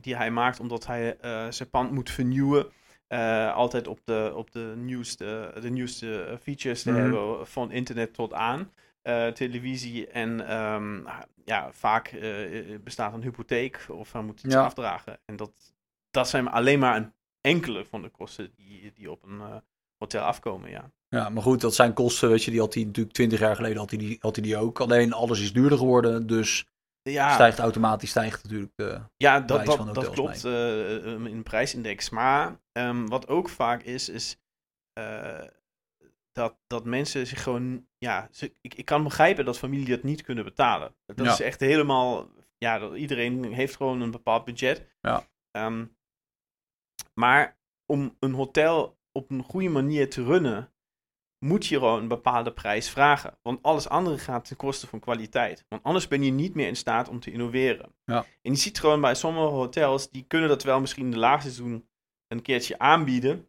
die 0.00 0.16
hij 0.16 0.30
maakt 0.30 0.60
omdat 0.60 0.86
hij 0.86 1.16
zijn 1.50 1.70
pand 1.70 1.90
moet 1.90 2.10
vernieuwen. 2.10 2.66
Altijd 3.54 3.86
op 3.86 4.00
de, 4.04 4.32
op 4.34 4.50
de 4.52 4.72
nieuwste, 4.76 5.54
de 5.60 5.70
nieuwste 5.70 6.38
features 6.42 6.82
te 6.82 6.90
Mhm. 6.90 7.00
hebben, 7.00 7.46
van 7.46 7.70
internet 7.70 8.14
tot 8.14 8.32
aan. 8.32 8.72
televisie 9.34 10.06
en 10.08 10.46
ehm, 10.48 11.00
ja, 11.44 11.72
vaak 11.72 12.08
eh, 12.08 12.78
bestaat 12.80 13.12
een 13.14 13.22
hypotheek 13.22 13.86
of 13.88 14.12
hij 14.12 14.22
moet 14.22 14.42
iets 14.44 14.54
Ja. 14.54 14.62
afdragen. 14.64 15.18
En 15.24 15.36
dat, 15.36 15.52
dat 16.10 16.28
zijn 16.28 16.48
alleen 16.48 16.78
maar 16.78 16.96
een 16.96 17.12
enkele 17.40 17.84
van 17.84 18.02
de 18.02 18.08
kosten 18.08 18.52
die, 18.56 18.92
die 18.94 19.10
op 19.10 19.22
een 19.22 19.40
eh, 19.40 19.56
hotel 19.98 20.22
afkomen, 20.22 20.70
ja. 20.70 20.90
ja, 21.08 21.28
maar 21.28 21.42
goed, 21.42 21.60
dat 21.60 21.74
zijn 21.74 21.92
kosten, 21.92 22.28
weet 22.28 22.44
je, 22.44 22.50
die 22.50 22.60
had 22.60 22.74
hij 22.74 22.84
natuurlijk 22.84 23.14
20 23.14 23.38
jaar 23.38 23.56
geleden 23.56 23.78
had 23.78 23.90
hij 23.90 23.98
die, 23.98 24.16
had 24.20 24.36
hij 24.36 24.44
die 24.44 24.56
ook. 24.56 24.80
Alleen 24.80 25.12
alles 25.12 25.40
is 25.40 25.52
duurder 25.52 25.78
geworden, 25.78 26.26
dus 26.26 26.66
Ja, 27.02 27.34
stijgt 27.34 27.58
automatisch 27.58 28.10
stijgt 28.10 28.42
natuurlijk 28.42 28.72
de... 28.74 29.00
ja 29.16 29.40
dat, 29.40 29.62
prijs 29.62 29.76
van 29.76 29.86
dat, 29.86 29.94
dat 29.94 30.10
klopt 30.10 30.44
eh, 30.44 30.96
eh, 30.96 31.12
in 31.24 31.36
de 31.36 31.42
prijsindex. 31.42 32.10
Maar 32.10 32.60
ehm, 32.72 33.06
wat 33.06 33.28
ook 33.28 33.48
vaak 33.48 33.82
is, 33.82 34.08
is 34.08 34.36
eh, 34.92 35.44
dat, 36.32 36.56
dat 36.66 36.84
mensen 36.84 37.26
zich 37.26 37.42
gewoon... 37.42 37.86
Ja, 37.98 38.28
ze, 38.30 38.52
ik, 38.60 38.74
ik 38.74 38.84
kan 38.84 39.02
begrijpen 39.02 39.44
dat 39.44 39.58
familie 39.58 39.88
dat 39.88 40.02
niet 40.02 40.22
kunnen 40.22 40.44
betalen. 40.44 40.94
Dat 41.06 41.26
Ja. 41.26 41.32
is 41.32 41.40
echt 41.40 41.60
helemaal... 41.60 42.28
Ja, 42.58 42.78
dat, 42.78 42.94
iedereen 42.94 43.52
heeft 43.52 43.76
gewoon 43.76 44.00
een 44.00 44.10
bepaald 44.10 44.44
budget. 44.44 44.86
Ja. 45.00 45.26
Ehm, 45.50 45.84
maar 47.18 47.58
om 47.86 48.16
een 48.20 48.32
hotel 48.32 48.98
op 49.12 49.30
een 49.30 49.42
goede 49.42 49.68
manier 49.68 50.10
te 50.10 50.24
runnen, 50.24 50.72
moet 51.44 51.66
je 51.66 51.74
gewoon 51.74 52.00
een 52.00 52.08
bepaalde 52.08 52.52
prijs 52.52 52.90
vragen. 52.90 53.38
Want 53.42 53.62
alles 53.62 53.88
andere 53.88 54.18
gaat 54.18 54.44
ten 54.44 54.56
koste 54.56 54.86
van 54.86 55.00
kwaliteit. 55.00 55.64
Want 55.68 55.82
anders 55.82 56.08
ben 56.08 56.22
je 56.22 56.30
niet 56.30 56.54
meer 56.54 56.66
in 56.66 56.76
staat 56.76 57.08
om 57.08 57.20
te 57.20 57.30
innoveren. 57.30 57.94
Ja. 58.04 58.24
En 58.42 58.52
je 58.52 58.58
ziet 58.58 58.80
gewoon 58.80 59.00
bij 59.00 59.14
sommige 59.14 59.46
hotels, 59.46 60.10
die 60.10 60.24
kunnen 60.26 60.48
dat 60.48 60.62
wel 60.62 60.80
misschien 60.80 61.04
in 61.04 61.10
de 61.10 61.18
laagseizoen 61.18 61.88
een 62.26 62.42
keertje 62.42 62.78
aanbieden. 62.78 63.48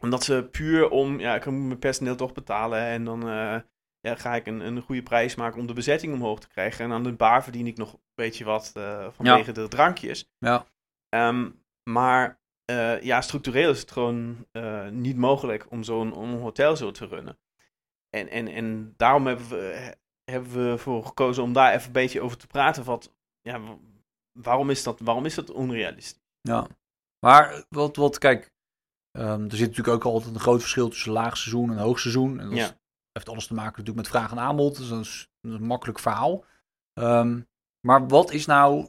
Omdat 0.00 0.24
ze 0.24 0.48
puur 0.50 0.88
om, 0.88 1.20
ja, 1.20 1.34
ik 1.34 1.46
moet 1.46 1.66
mijn 1.66 1.78
personeel 1.78 2.16
toch 2.16 2.32
betalen 2.32 2.80
en 2.80 3.04
dan 3.04 3.28
eh, 3.28 3.60
ja, 4.00 4.14
ga 4.14 4.34
ik 4.34 4.46
een, 4.46 4.60
een 4.60 4.82
goede 4.82 5.02
prijs 5.02 5.34
maken 5.34 5.60
om 5.60 5.66
de 5.66 5.72
bezetting 5.72 6.14
omhoog 6.14 6.40
te 6.40 6.48
krijgen. 6.48 6.84
En 6.84 6.92
aan 6.92 7.02
de 7.02 7.12
bar 7.12 7.42
verdien 7.42 7.66
ik 7.66 7.76
nog 7.76 7.92
een 7.92 8.00
beetje 8.14 8.44
wat 8.44 8.72
eh, 8.74 9.06
vanwege 9.12 9.52
de 9.52 9.68
drankjes. 9.68 10.30
Ja, 10.38 10.66
Ehm, 11.08 11.50
maar 11.82 12.41
eh, 12.78 13.02
ja, 13.02 13.20
structureel 13.20 13.70
is 13.70 13.80
het 13.80 13.90
gewoon 13.90 14.46
eh, 14.52 14.88
niet 14.88 15.16
mogelijk 15.16 15.66
om 15.70 15.82
zo'n 15.82 16.12
om 16.12 16.30
een 16.32 16.40
hotel 16.40 16.76
zo 16.76 16.90
te 16.90 17.06
runnen. 17.06 17.38
En, 18.10 18.28
en, 18.28 18.48
en 18.48 18.94
daarom 18.96 19.26
hebben 19.26 19.48
we, 19.48 19.96
hebben 20.24 20.52
we 20.52 20.70
ervoor 20.70 21.04
gekozen 21.06 21.42
om 21.42 21.52
daar 21.52 21.72
even 21.72 21.86
een 21.86 21.92
beetje 21.92 22.20
over 22.20 22.36
te 22.36 22.46
praten. 22.46 22.84
Wat, 22.84 23.12
ja, 23.40 23.60
wa- 23.60 23.78
waarom, 24.40 24.70
is 24.70 24.82
dat, 24.82 25.00
waarom 25.00 25.24
is 25.24 25.34
dat 25.34 25.50
onrealistisch? 25.50 26.20
ja. 26.40 26.66
Maar 27.26 27.64
wat, 27.68 27.96
wat 27.96 28.18
kijk, 28.18 28.50
ehm, 29.18 29.42
er 29.44 29.56
zit 29.56 29.68
natuurlijk 29.68 29.96
ook 29.96 30.12
altijd 30.12 30.34
een 30.34 30.40
groot 30.40 30.60
verschil 30.60 30.88
tussen 30.88 31.12
laagseizoen 31.12 31.70
en 31.70 31.78
hoogseizoen. 31.78 32.40
En 32.40 32.48
dat 32.48 32.58
Ja. 32.58 32.76
heeft 33.12 33.28
alles 33.28 33.46
te 33.46 33.54
maken 33.54 33.70
natuurlijk 33.78 33.96
met 33.96 34.08
vraag 34.08 34.30
en 34.30 34.38
aanbod, 34.38 34.76
dus 34.76 34.88
dat 34.88 35.00
is 35.00 35.28
een, 35.40 35.62
makkelijk 35.62 35.98
verhaal. 35.98 36.44
Ehm, 36.92 37.40
maar 37.86 38.08
wat 38.08 38.30
is 38.32 38.46
nou, 38.46 38.80
eh, 38.82 38.88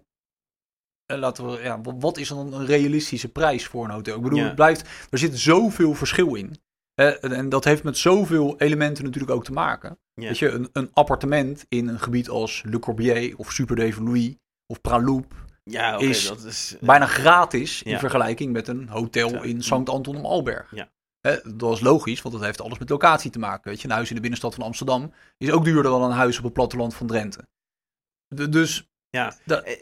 laten 1.19 1.45
we, 1.52 1.62
ja, 1.62 1.82
wat, 1.82 2.17
is 2.17 2.28
dan 2.28 2.54
een 2.54 2.65
realistische 2.65 3.30
prijs 3.30 3.65
voor 3.67 3.84
een 3.86 3.89
hotel? 3.91 4.15
Ik 4.15 4.21
bedoel, 4.21 4.38
Ja. 4.39 4.45
het 4.45 4.56
blijft, 4.56 4.89
er 5.10 5.17
zit 5.17 5.39
zoveel 5.39 5.93
verschil 5.93 6.36
in. 6.36 6.56
Eh, 6.93 7.23
en- 7.23 7.49
dat 7.49 7.63
heeft 7.63 7.84
met 7.84 7.97
zoveel 7.97 8.58
elementen 8.60 9.04
natuurlijk 9.04 9.32
ook 9.32 9.43
te 9.43 9.52
maken. 9.52 9.99
Ja. 10.13 10.28
Weet 10.28 10.38
je, 10.39 10.49
een, 10.49 10.69
een 10.73 10.89
appartement 10.93 11.65
in 11.69 11.88
een 11.88 11.99
gebied 11.99 12.30
als 12.30 12.63
Le 12.65 12.80
Corbusier 12.80 13.38
of 13.38 13.52
Super 13.52 13.76
de 13.76 13.93
Louis 14.04 14.36
of 14.67 14.82
Praloup 14.82 15.34
Ja, 15.63 15.97
is 15.97 16.28
dat 16.28 16.43
is... 16.43 16.76
eh, 16.80 16.88
bijna 16.88 17.06
gratis 17.06 17.84
in 17.84 17.99
vergelijking 17.99 18.52
met 18.54 18.67
een 18.67 18.88
hotel 18.88 19.30
Ja. 19.30 19.41
in 19.41 19.63
Sankt 19.63 19.89
Anton 19.89 20.15
am 20.15 20.26
Alberg. 20.26 20.71
Ja. 20.76 20.89
Dat 21.56 21.73
is 21.73 21.80
logisch, 21.80 22.21
want 22.21 22.36
dat 22.36 22.43
heeft 22.43 22.62
alles 22.62 22.80
met 22.80 22.89
locatie 22.89 23.32
te 23.32 23.39
maken. 23.39 23.69
Weet 23.71 23.82
je, 23.82 23.88
een 23.88 23.93
huis 23.93 24.10
in 24.10 24.15
de 24.15 24.21
binnenstad 24.21 24.56
van 24.56 24.63
Amsterdam 24.63 25.13
is 25.38 25.52
ook 25.52 25.63
duurder 25.63 25.91
dan 25.91 26.04
een 26.04 26.12
huis 26.12 26.38
op 26.38 26.43
het 26.43 26.54
platteland 26.54 26.95
van 26.95 27.08
Drenthe. 27.08 27.47
Dus 28.49 28.88
Ja, 29.10 29.34
Dat- 29.45 29.63
eh, 29.63 29.82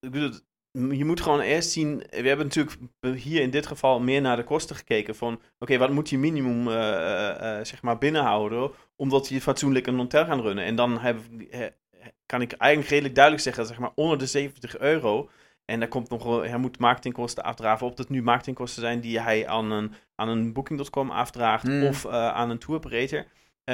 ik 0.00 0.10
bedoel, 0.10 0.32
je 0.72 1.04
moet 1.04 1.20
gewoon 1.20 1.40
eerst 1.40 1.70
zien. 1.70 2.02
We 2.10 2.28
hebben 2.28 2.46
natuurlijk 2.46 2.78
hier 3.16 3.40
in 3.40 3.50
dit 3.50 3.66
geval 3.66 4.00
meer 4.00 4.20
naar 4.20 4.36
de 4.36 4.44
kosten 4.44 4.76
gekeken. 4.76 5.16
Van 5.16 5.40
oké, 5.58 5.78
wat 5.78 5.90
moet 5.90 6.08
je 6.08 6.18
minimum 6.18 6.68
eh, 6.68 6.94
eh, 6.94 7.58
eh, 7.58 7.64
zeg 7.64 7.82
maar 7.82 7.98
binnenhouden. 7.98 8.70
omdat 8.96 9.28
je 9.28 9.40
fatsoenlijk 9.40 9.86
een 9.86 9.96
hotel 9.96 10.24
gaan 10.24 10.40
runnen. 10.40 10.64
En 10.64 10.76
dan 10.76 10.98
heb, 10.98 11.18
kan 12.26 12.40
ik 12.40 12.52
eigenlijk 12.52 12.90
redelijk 12.90 13.14
duidelijk 13.14 13.44
zeggen, 13.44 13.66
zeg 13.66 13.78
maar 13.78 13.92
onder 13.94 14.18
de 14.18 14.26
70 14.26 14.78
euro. 14.78 15.30
En 15.64 15.80
daar 15.80 15.88
komt 15.88 16.10
nog 16.10 16.24
wel, 16.24 16.42
hij 16.42 16.58
moet 16.58 16.78
marketingkosten 16.78 17.44
afdragen. 17.44 17.86
Of 17.86 17.94
dat 17.94 18.08
nu 18.08 18.22
marketingkosten 18.22 18.82
zijn 18.82 19.00
die 19.00 19.20
hij 19.20 19.48
aan 19.48 19.70
een, 19.70 19.92
aan 20.14 20.28
een 20.28 20.52
Booking.com 20.52 21.10
afdraagt. 21.10 21.66
Hmm. 21.66 21.86
Of 21.86 22.06
aan 22.06 22.50
een 22.50 22.58
tour 22.58 22.76
operator. 22.76 23.26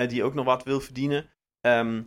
die 0.09 0.25
ook 0.25 0.35
nog 0.35 0.45
wat 0.45 0.65
wil 0.65 0.81
verdienen. 0.81 1.27
Ehm, 1.61 2.03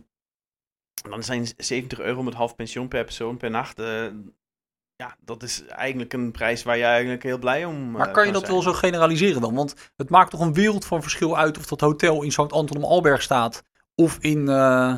dan 1.10 1.22
zijn 1.22 1.46
70 1.56 2.00
euro 2.00 2.22
met 2.22 2.34
half 2.34 2.54
pensioen 2.54 2.88
per 2.88 3.04
persoon 3.04 3.36
per 3.36 3.50
nacht. 3.50 3.82
Ja, 5.00 5.16
dat 5.24 5.42
is 5.42 5.66
eigenlijk 5.66 6.12
een 6.12 6.30
prijs 6.30 6.62
waar 6.62 6.76
je 6.76 6.84
eigenlijk 6.84 7.22
heel 7.22 7.38
blij 7.38 7.64
om 7.64 7.90
Maar 7.90 8.06
eh, 8.06 8.12
kan 8.12 8.26
je 8.26 8.32
dat 8.32 8.40
zijn. 8.40 8.52
wel 8.52 8.62
zo 8.62 8.72
generaliseren 8.72 9.40
dan? 9.40 9.54
Want 9.54 9.92
het 9.96 10.10
maakt 10.10 10.30
toch 10.30 10.40
een 10.40 10.54
wereld 10.54 10.84
van 10.84 11.02
verschil 11.02 11.36
uit 11.38 11.58
of 11.58 11.66
dat 11.66 11.80
hotel 11.80 12.22
in 12.22 12.32
Sankt 12.32 12.52
Anton 12.52 12.76
am 12.76 12.84
Alberg 12.84 13.22
staat. 13.22 13.62
Of 13.94 14.18
in, 14.20 14.48
eh 14.48 14.94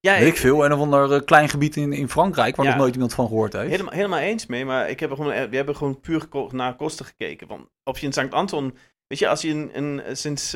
Ja, 0.00 0.18
weet 0.18 0.26
ik 0.26 0.36
veel, 0.36 0.64
een 0.64 0.72
of 0.72 0.80
ander 0.80 1.12
eh, 1.12 1.24
klein 1.24 1.48
gebied 1.48 1.76
in, 1.76 1.92
in 1.92 2.08
Frankrijk 2.08 2.56
waar 2.56 2.66
Ja. 2.66 2.70
nog 2.72 2.80
nooit 2.80 2.94
iemand 2.94 3.14
van 3.14 3.26
gehoord 3.26 3.52
heeft. 3.52 3.70
Helemaal, 3.70 3.92
helemaal 3.92 4.18
eens 4.18 4.46
mee, 4.46 4.64
maar 4.64 4.90
ik 4.90 5.00
heb 5.00 5.10
gewoon, 5.10 5.48
we 5.50 5.56
hebben 5.56 5.76
gewoon 5.76 6.00
puur 6.00 6.28
naar 6.50 6.76
kosten 6.76 7.04
gekeken. 7.06 7.46
Want 7.46 7.68
of 7.84 7.98
je 7.98 8.06
in 8.06 8.12
Sankt 8.12 8.34
Anton, 8.34 8.76
weet 9.06 9.18
je, 9.18 9.28
als 9.28 9.40
je 9.42 9.50
een, 9.50 9.70
een, 9.72 10.16
sinds, 10.16 10.52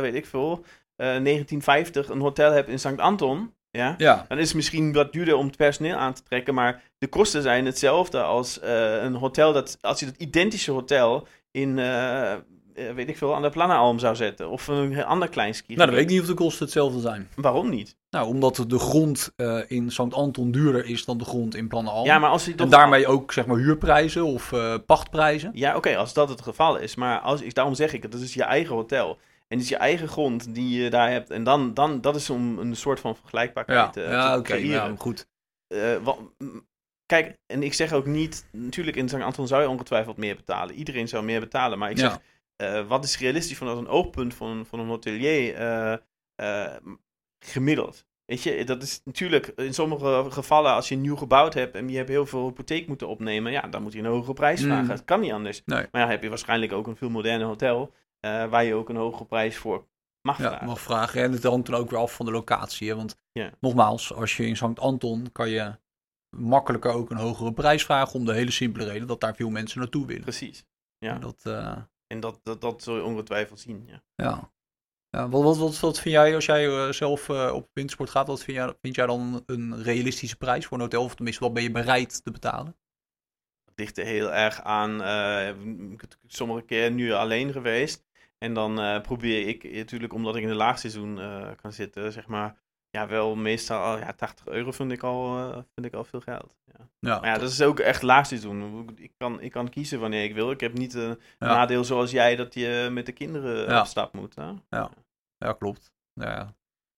weet 0.00 0.14
ik 0.14 0.26
veel, 0.26 0.64
eh, 0.96 1.06
1950 1.06 2.08
een 2.08 2.20
hotel 2.20 2.52
hebt 2.52 2.68
in 2.68 2.78
Sankt 2.78 3.00
Anton, 3.00 3.54
ja, 3.76 3.94
Ja, 3.98 4.24
dan 4.28 4.38
is 4.38 4.46
het 4.46 4.56
misschien 4.56 4.92
wat 4.92 5.12
duurder 5.12 5.36
om 5.36 5.46
het 5.46 5.56
personeel 5.56 5.96
aan 5.96 6.12
te 6.14 6.22
trekken, 6.22 6.54
maar 6.54 6.82
de 6.98 7.06
kosten 7.08 7.42
zijn 7.42 7.66
hetzelfde 7.66 8.22
als 8.22 8.60
eh, 8.60 9.02
een 9.02 9.14
hotel 9.14 9.52
dat, 9.52 9.78
als 9.80 10.00
je 10.00 10.06
dat 10.06 10.14
identische 10.18 10.70
hotel 10.72 11.26
in, 11.50 11.78
eh, 11.78 12.32
eh, 12.32 12.38
weet 12.94 13.08
ik 13.08 13.16
veel, 13.16 13.34
aan 13.34 13.42
de 13.42 13.50
Plannenalm 13.50 13.98
zou 13.98 14.16
zetten. 14.16 14.48
Of 14.50 14.66
een 14.66 15.04
ander 15.04 15.28
klein 15.28 15.54
ski. 15.54 15.74
nou 15.74 15.86
dan 15.86 15.96
weet 15.96 16.04
ik 16.04 16.10
niet 16.10 16.20
of 16.20 16.26
de 16.26 16.34
kosten 16.34 16.64
hetzelfde 16.64 17.00
zijn. 17.00 17.28
Waarom 17.34 17.70
niet? 17.70 17.96
Nou, 18.10 18.26
omdat 18.28 18.64
de 18.68 18.78
grond 18.78 19.32
in 19.66 19.90
Sankt 19.90 20.14
Anton 20.14 20.50
duurder 20.50 20.84
is 20.84 21.04
dan 21.04 21.18
de 21.18 21.24
grond 21.24 21.54
in 21.54 21.68
Plannenalm. 21.68 22.04
Ja, 22.06 22.18
maar 22.18 22.30
als 22.30 22.44
je 22.44 22.50
En 22.50 22.56
toch- 22.56 22.68
daarmee 22.68 23.06
ook 23.06 23.32
zeg 23.32 23.46
maar 23.46 23.56
huurprijzen 23.56 24.24
of 24.24 24.52
pachtprijzen. 24.86 25.50
Ja, 25.54 25.76
oké, 25.76 25.96
als 25.96 26.12
dat 26.12 26.28
het 26.28 26.42
geval 26.42 26.76
is. 26.76 26.94
Maar 26.94 27.18
als, 27.20 27.40
ik, 27.40 27.54
daarom 27.54 27.74
zeg 27.74 27.92
ik 27.92 28.02
het, 28.02 28.12
dat 28.12 28.20
is 28.20 28.34
je 28.34 28.42
eigen 28.42 28.74
hotel. 28.74 29.18
En 29.48 29.56
het 29.56 29.60
is 29.62 29.68
je 29.68 29.76
eigen 29.76 30.08
grond 30.08 30.54
die 30.54 30.82
je 30.82 30.90
daar 30.90 31.10
hebt. 31.10 31.30
En 31.30 31.44
dan, 31.44 31.74
dan 31.74 32.00
dat 32.00 32.16
is 32.16 32.30
om 32.30 32.58
een 32.58 32.76
soort 32.76 33.00
van 33.00 33.16
vergelijkbaarheid 33.16 33.94
Ja, 33.94 34.02
eh, 34.02 34.10
ja 34.10 34.32
te 34.32 34.38
oké. 34.38 34.50
creëren. 34.52 34.70
nou, 34.84 34.96
goed. 34.96 35.28
Eh, 35.66 35.96
wa- 36.02 36.16
m- 36.38 36.58
kijk, 37.06 37.36
en 37.46 37.62
ik 37.62 37.74
zeg 37.74 37.92
ook 37.92 38.06
niet, 38.06 38.46
natuurlijk 38.52 38.96
in 38.96 39.08
St. 39.08 39.14
Anton 39.14 39.46
zou 39.46 39.62
je 39.62 39.68
ongetwijfeld 39.68 40.16
meer 40.16 40.36
betalen. 40.36 40.74
Iedereen 40.74 41.08
zou 41.08 41.24
meer 41.24 41.40
betalen, 41.40 41.78
maar 41.78 41.90
ik 41.90 41.98
Ja. 41.98 42.08
zeg, 42.10 42.20
eh, 42.56 42.86
wat 42.88 43.04
is 43.04 43.18
realistisch 43.18 43.56
vanuit 43.58 43.78
een 43.78 43.88
oogpunt 43.88 44.34
van, 44.34 44.66
van 44.66 44.78
een 44.80 44.86
hotelier 44.88 45.54
gemiddeld? 47.44 48.04
Weet 48.24 48.42
je, 48.42 48.64
dat 48.64 48.82
is 48.82 49.00
natuurlijk 49.04 49.46
in 49.56 49.74
sommige 49.74 50.26
gevallen, 50.28 50.72
als 50.72 50.88
je 50.88 50.96
nieuw 50.96 51.16
gebouwd 51.16 51.54
hebt 51.54 51.74
en 51.74 51.88
je 51.88 51.96
hebt 51.96 52.08
heel 52.08 52.26
veel 52.26 52.44
hypotheek 52.46 52.86
moeten 52.86 53.08
opnemen, 53.08 53.52
ja, 53.52 53.60
dan 53.60 53.82
moet 53.82 53.92
je 53.92 53.98
een 53.98 54.04
hogere 54.04 54.32
prijs 54.32 54.60
Mm. 54.60 54.66
vragen. 54.66 54.88
Dat 54.88 55.04
kan 55.04 55.20
niet 55.20 55.32
anders. 55.32 55.62
Nee. 55.64 55.86
Maar 55.90 56.00
ja, 56.02 56.08
heb 56.08 56.22
je 56.22 56.28
waarschijnlijk 56.28 56.72
ook 56.72 56.86
een 56.86 56.96
veel 56.96 57.10
moderner 57.10 57.46
hotel, 57.46 57.92
waar 58.48 58.64
je 58.64 58.74
ook 58.74 58.88
een 58.88 58.96
hogere 58.96 59.24
prijs 59.26 59.56
voor 59.56 59.86
mag 60.20 60.38
Ja, 60.38 60.48
vragen. 60.48 60.66
mag 60.66 60.80
vragen. 60.80 61.22
En 61.22 61.32
het 61.32 61.42
hangt 61.42 61.66
dan 61.66 61.74
ook 61.80 61.90
weer 61.90 61.98
af 61.98 62.14
van 62.14 62.26
de 62.26 62.32
locatie. 62.32 62.88
Hè? 62.88 62.96
Want 62.96 63.16
Ja. 63.32 63.50
nogmaals, 63.60 64.12
als 64.12 64.36
je 64.36 64.46
in 64.46 64.56
St. 64.56 64.78
Anton 64.78 65.32
kan 65.32 65.48
je 65.48 65.78
makkelijker 66.36 66.92
ook 66.92 67.10
een 67.10 67.16
hogere 67.16 67.52
prijs 67.52 67.84
vragen. 67.84 68.14
Om 68.18 68.24
de 68.24 68.32
hele 68.34 68.50
simpele 68.50 68.84
reden 68.84 69.06
dat 69.08 69.20
daar 69.20 69.34
veel 69.34 69.50
mensen 69.50 69.78
naartoe 69.80 70.06
willen. 70.06 70.22
Precies. 70.22 70.64
Ja. 70.98 71.14
En 71.14 71.20
Dat, 71.20 71.40
eh, 71.42 71.76
En 72.06 72.20
dat, 72.20 72.40
dat, 72.42 72.60
dat 72.60 72.82
zul 72.82 72.96
je 72.96 73.02
ongetwijfeld 73.04 73.60
zien. 73.60 73.84
Ja. 73.86 74.02
ja. 74.14 74.52
ja 75.10 75.28
wat, 75.28 75.42
wat, 75.42 75.56
wat, 75.56 75.80
wat 75.80 76.00
vind 76.00 76.14
jij 76.14 76.34
als 76.34 76.46
jij 76.46 76.66
eh, 76.68 76.92
zelf 76.92 77.28
eh, 77.28 77.52
op 77.54 77.68
wintersport 77.72 78.10
gaat? 78.10 78.26
Wat 78.26 78.42
vind 78.42 78.56
jij, 78.56 78.74
vind 78.80 78.94
jij 78.94 79.06
dan 79.06 79.42
een 79.46 79.82
realistische 79.82 80.36
prijs 80.36 80.66
voor 80.66 80.76
een 80.76 80.82
hotel? 80.82 81.02
Of 81.04 81.14
tenminste, 81.14 81.44
wat 81.44 81.52
ben 81.54 81.62
je 81.62 81.70
bereid 81.70 82.24
te 82.24 82.30
betalen? 82.30 82.76
Het 83.64 83.78
ligt 83.78 83.98
er 83.98 84.04
heel 84.04 84.32
erg 84.32 84.62
aan. 84.62 85.02
eh, 85.02 85.48
ik 85.92 86.00
heb 86.00 86.16
sommige 86.26 86.62
keer 86.62 86.90
nu 86.90 87.12
alleen 87.12 87.52
geweest. 87.52 88.04
En 88.38 88.54
dan 88.54 88.80
eh, 88.80 89.00
probeer 89.00 89.48
ik 89.48 89.72
natuurlijk, 89.74 90.12
omdat 90.12 90.36
ik 90.36 90.42
in 90.42 90.48
het 90.48 90.56
laagseizoen 90.56 91.20
eh 91.20 91.48
kan 91.62 91.72
zitten, 91.72 92.12
zeg 92.12 92.26
maar. 92.26 92.56
Ja, 92.90 93.06
wel 93.08 93.34
meestal 93.34 93.82
al, 93.82 93.98
ja, 93.98 94.12
80 94.12 94.46
euro 94.46 94.70
vind 94.70 94.92
ik 94.92 95.02
al, 95.02 95.38
eh, 95.38 95.52
vind 95.74 95.86
ik 95.86 95.94
al 95.94 96.04
veel 96.04 96.20
geld. 96.20 96.56
Ja. 96.64 96.88
Ja, 96.98 97.20
Maar 97.20 97.28
ja, 97.30 97.38
dat 97.38 97.50
is 97.50 97.62
ook 97.62 97.78
echt 97.80 98.02
laagseizoen. 98.02 98.88
Ik 98.96 99.12
kan, 99.16 99.40
ik 99.40 99.50
kan 99.52 99.68
kiezen 99.68 100.00
wanneer 100.00 100.24
ik 100.24 100.34
wil. 100.34 100.50
Ik 100.50 100.60
heb 100.60 100.72
niet 100.78 100.94
een 100.94 101.18
Ja. 101.38 101.46
nadeel 101.46 101.84
zoals 101.84 102.10
jij 102.10 102.36
dat 102.36 102.54
je 102.54 102.88
met 102.92 103.06
de 103.06 103.12
kinderen 103.12 103.68
Ja. 103.70 103.80
op 103.80 103.86
stap 103.86 104.12
moet. 104.14 104.34
Hè? 104.34 104.52
ja, 105.38 105.52
klopt. 105.58 105.92
Ja, 106.12 106.54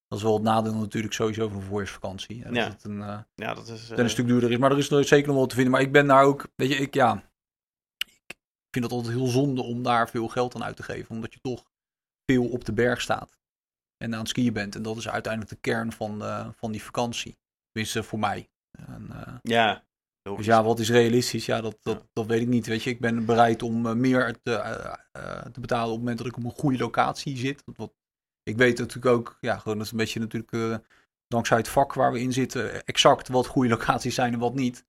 dat 0.07 0.17
is 0.17 0.23
wel 0.23 0.33
het 0.33 0.43
nadeel 0.43 0.73
natuurlijk 0.75 1.13
sowieso 1.13 1.47
van 1.47 1.61
voorjaarsvakantie. 1.61 2.41
hè, 2.43 2.49
Ja. 2.49 2.63
Dat 2.63 2.73
het 2.73 2.83
een, 2.83 2.97
Ja, 3.35 3.53
dat 3.53 3.67
is. 3.67 3.89
een 3.89 4.09
stuk 4.09 4.27
duurder 4.27 4.51
is. 4.51 4.57
Maar 4.57 4.71
er 4.71 4.77
is 4.77 4.91
er 4.91 5.03
zeker 5.03 5.27
nog 5.27 5.35
wel 5.37 5.45
te 5.45 5.55
vinden. 5.55 5.71
Maar 5.73 5.81
ik 5.81 5.91
ben 5.91 6.07
daar 6.07 6.23
ook, 6.23 6.47
weet 6.55 6.69
je, 6.69 6.75
ik 6.75 6.93
ja, 6.93 7.23
vind 8.71 8.85
het 8.85 8.93
altijd 8.93 9.15
heel 9.15 9.27
zonde 9.27 9.61
om 9.61 9.83
daar 9.83 10.09
veel 10.09 10.27
geld 10.27 10.55
aan 10.55 10.63
uit 10.63 10.75
te 10.75 10.83
geven. 10.83 11.15
Omdat 11.15 11.33
je 11.33 11.39
toch 11.41 11.65
veel 12.25 12.47
op 12.47 12.65
de 12.65 12.73
berg 12.73 13.01
staat 13.01 13.37
en 13.97 14.13
aan 14.13 14.19
het 14.19 14.29
skiën 14.29 14.53
bent. 14.53 14.75
En 14.75 14.81
dat 14.81 14.97
is 14.97 15.09
uiteindelijk 15.09 15.53
de 15.53 15.59
kern 15.61 15.91
van, 15.91 16.23
eh, 16.23 16.47
van 16.55 16.71
die 16.71 16.83
vakantie. 16.83 17.37
Tenminste 17.71 18.03
voor 18.03 18.19
mij. 18.19 18.49
En, 18.71 19.07
eh, 19.11 19.35
ja, 19.41 19.83
dus 20.21 20.45
ja, 20.45 20.63
wat 20.63 20.79
is 20.79 20.89
realistisch? 20.89 21.45
Ja, 21.45 21.61
dat, 21.61 21.77
dat, 21.81 21.97
Ja. 21.97 22.07
dat 22.13 22.25
weet 22.25 22.41
ik 22.41 22.47
niet. 22.47 22.67
Weet 22.67 22.83
je, 22.83 22.89
ik 22.89 22.99
ben 22.99 23.25
bereid 23.25 23.63
om 23.63 23.85
eh, 23.85 23.93
meer 23.93 24.37
te, 24.41 24.97
te 25.51 25.59
betalen 25.59 25.85
op 25.85 25.91
het 25.91 25.99
moment 25.99 26.17
dat 26.17 26.27
ik 26.27 26.37
op 26.37 26.43
een 26.43 26.51
goede 26.51 26.77
locatie 26.77 27.37
zit. 27.37 27.63
Wat, 27.75 27.93
ik 28.43 28.57
weet 28.57 28.77
natuurlijk 28.77 29.15
ook, 29.15 29.37
ja, 29.41 29.57
gewoon 29.57 29.77
dat 29.77 29.85
is 29.85 29.91
een 29.91 29.97
beetje 29.97 30.19
natuurlijk 30.19 30.83
dankzij 31.27 31.57
het 31.57 31.67
vak 31.67 31.93
waar 31.93 32.11
we 32.11 32.19
in 32.19 32.33
zitten, 32.33 32.85
exact 32.85 33.27
wat 33.27 33.47
goede 33.47 33.69
locaties 33.69 34.15
zijn 34.15 34.33
en 34.33 34.39
wat 34.39 34.53
niet. 34.53 34.85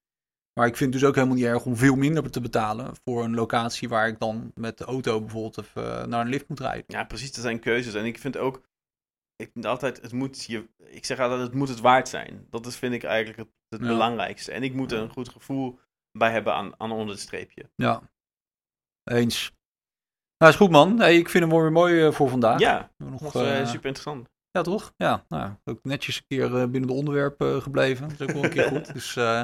Maar 0.52 0.66
ik 0.66 0.76
vind 0.76 0.92
het 0.92 1.00
dus 1.00 1.08
ook 1.08 1.14
helemaal 1.14 1.36
niet 1.36 1.44
erg 1.44 1.64
om 1.64 1.76
veel 1.76 1.94
minder 1.96 2.30
te 2.30 2.40
betalen 2.40 2.94
voor 3.04 3.24
een 3.24 3.34
locatie 3.34 3.88
waar 3.88 4.08
ik 4.08 4.18
dan 4.18 4.52
met 4.54 4.78
de 4.78 4.84
auto 4.84 5.20
bijvoorbeeld 5.20 5.58
even 5.58 6.00
eh, 6.00 6.06
naar 6.06 6.20
een 6.20 6.28
lift 6.28 6.48
moet 6.48 6.60
rijden. 6.60 6.84
Ja, 6.86 7.04
precies, 7.04 7.32
dat 7.32 7.44
zijn 7.44 7.60
keuzes. 7.60 7.94
En 7.94 8.04
ik 8.04 8.18
vind 8.18 8.36
ook, 8.36 8.62
ik 9.36 9.50
vind 9.52 9.66
altijd, 9.66 10.00
het 10.02 10.12
moet 10.12 10.44
je, 10.44 10.68
ik 10.78 11.04
zeg 11.04 11.18
altijd, 11.18 11.40
het 11.40 11.54
moet 11.54 11.68
het 11.68 11.80
waard 11.80 12.08
zijn. 12.08 12.46
Dat 12.50 12.66
is, 12.66 12.76
vind 12.76 12.94
ik 12.94 13.02
eigenlijk 13.02 13.38
het, 13.38 13.48
het 13.68 13.80
Ja. 13.80 13.86
belangrijkste. 13.86 14.52
En 14.52 14.62
ik 14.62 14.74
moet 14.74 14.92
er 14.92 14.98
een 14.98 15.10
goed 15.10 15.28
gevoel 15.28 15.78
bij 16.12 16.30
hebben 16.32 16.54
aan, 16.54 16.80
aan 16.80 16.92
onder 16.92 17.08
het 17.14 17.20
streepje. 17.20 17.70
Ja, 17.74 18.10
eens. 19.04 19.52
Nou, 20.38 20.52
is 20.52 20.58
goed 20.58 20.70
man. 20.70 20.98
Hey, 20.98 21.16
ik 21.16 21.28
vind 21.28 21.44
hem 21.50 21.60
weer 21.60 21.72
mooi 21.72 22.06
eh, 22.06 22.12
voor 22.12 22.28
vandaag. 22.28 22.58
Ja, 22.60 22.90
nog, 22.96 23.34
eh, 23.34 23.66
super 23.66 23.86
interessant. 23.86 24.28
Ja, 24.50 24.62
toch? 24.62 24.92
Ja, 24.96 25.24
nou, 25.28 25.50
ook 25.64 25.78
netjes 25.82 26.16
een 26.16 26.24
keer 26.28 26.56
eh, 26.56 26.68
binnen 26.68 26.86
de 26.86 26.92
onderwerpen 26.92 27.62
gebleven. 27.62 28.08
Dat 28.08 28.20
is 28.20 28.26
ook 28.26 28.32
wel 28.32 28.44
een 28.44 28.50
keer 28.50 28.68
goed. 28.68 28.92
Dus, 28.94 29.16
eh, 29.16 29.42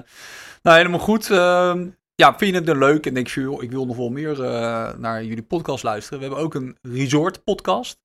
nou, 0.63 0.77
helemaal 0.77 0.99
goed. 0.99 1.31
Ehm, 1.31 1.89
ja, 2.15 2.39
vind 2.39 2.51
je 2.51 2.57
het 2.57 2.67
dan 2.67 2.79
leuk 2.79 3.07
en 3.07 3.15
denk 3.15 3.29
je, 3.29 3.41
joh, 3.41 3.63
ik 3.63 3.71
wil 3.71 3.87
nog 3.87 3.97
wel 3.97 4.11
meer 4.11 4.45
eh, 4.45 4.95
naar 4.99 5.25
jullie 5.25 5.43
podcast 5.43 5.85
luisteren. 5.85 6.19
We 6.19 6.25
hebben 6.25 6.45
ook 6.45 6.55
een 6.55 6.79
resort 6.83 7.45
podcast. 7.45 8.05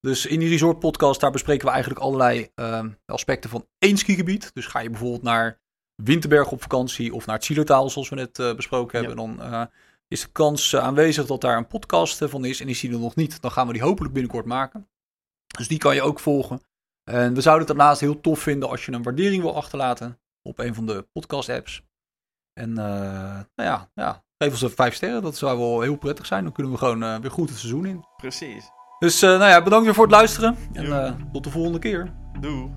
Dus 0.00 0.26
in 0.26 0.38
die 0.38 0.48
resort 0.48 0.78
podcast, 0.78 1.20
daar 1.20 1.30
bespreken 1.30 1.66
we 1.66 1.72
eigenlijk 1.72 2.02
allerlei 2.02 2.50
ehm, 2.54 2.90
aspecten 3.06 3.50
van 3.50 3.66
één 3.78 3.96
skigebied. 3.96 4.50
Dus 4.54 4.66
ga 4.66 4.78
je 4.78 4.90
bijvoorbeeld 4.90 5.22
naar 5.22 5.60
Winterberg 6.02 6.50
op 6.52 6.62
vakantie 6.62 7.14
of 7.14 7.26
naar 7.26 7.36
het 7.36 7.44
zoals 7.66 8.08
we 8.08 8.14
net 8.14 8.38
eh, 8.38 8.54
besproken 8.54 8.98
hebben. 8.98 9.16
Dan 9.16 9.42
eh, 9.42 9.62
is 10.08 10.20
de 10.20 10.32
kans 10.32 10.72
eh, 10.72 10.80
aanwezig 10.80 11.26
dat 11.26 11.40
daar 11.40 11.56
een 11.56 11.66
podcast 11.66 12.22
eh, 12.22 12.28
van 12.28 12.44
is. 12.44 12.60
En 12.60 12.68
is 12.68 12.80
die 12.80 12.92
er 12.92 12.98
nog 12.98 13.14
niet, 13.14 13.40
dan 13.40 13.50
gaan 13.50 13.66
we 13.66 13.72
die 13.72 13.82
hopelijk 13.82 14.12
binnenkort 14.12 14.46
maken. 14.46 14.88
Dus 15.56 15.68
die 15.68 15.78
kan 15.78 15.94
je 15.94 16.02
ook 16.02 16.20
volgen. 16.20 16.60
En 17.10 17.34
we 17.34 17.40
zouden 17.40 17.66
het 17.66 17.76
daarnaast 17.76 18.00
heel 18.00 18.20
tof 18.20 18.38
vinden 18.38 18.68
als 18.68 18.86
je 18.86 18.92
een 18.92 19.02
waardering 19.02 19.42
wil 19.42 19.56
achterlaten 19.56 20.18
op 20.42 20.58
een 20.58 20.74
van 20.74 20.86
de 20.86 21.06
podcast 21.12 21.48
apps. 21.48 21.82
En 22.60 22.78
eh, 22.78 23.40
nou 23.54 23.68
ja, 23.70 23.90
ja, 23.94 24.24
geef 24.38 24.50
ons 24.50 24.62
even 24.62 24.76
vijf 24.76 24.94
sterren. 24.94 25.22
Dat 25.22 25.36
zou 25.36 25.58
wel 25.58 25.80
heel 25.80 25.96
prettig 25.96 26.26
zijn. 26.26 26.44
Dan 26.44 26.52
kunnen 26.52 26.72
we 26.72 26.78
gewoon 26.78 27.02
eh, 27.02 27.16
weer 27.18 27.30
goed 27.30 27.48
het 27.48 27.58
seizoen 27.58 27.86
in. 27.86 28.04
Precies. 28.16 28.70
Dus 28.98 29.22
eh, 29.22 29.28
nou 29.28 29.50
ja, 29.50 29.62
bedankt 29.62 29.84
weer 29.84 29.94
voor 29.94 30.04
het 30.04 30.14
luisteren. 30.14 30.56
En 30.72 31.28
tot 31.32 31.44
de 31.44 31.50
volgende 31.50 31.78
keer. 31.78 32.12
Doei. 32.40 32.70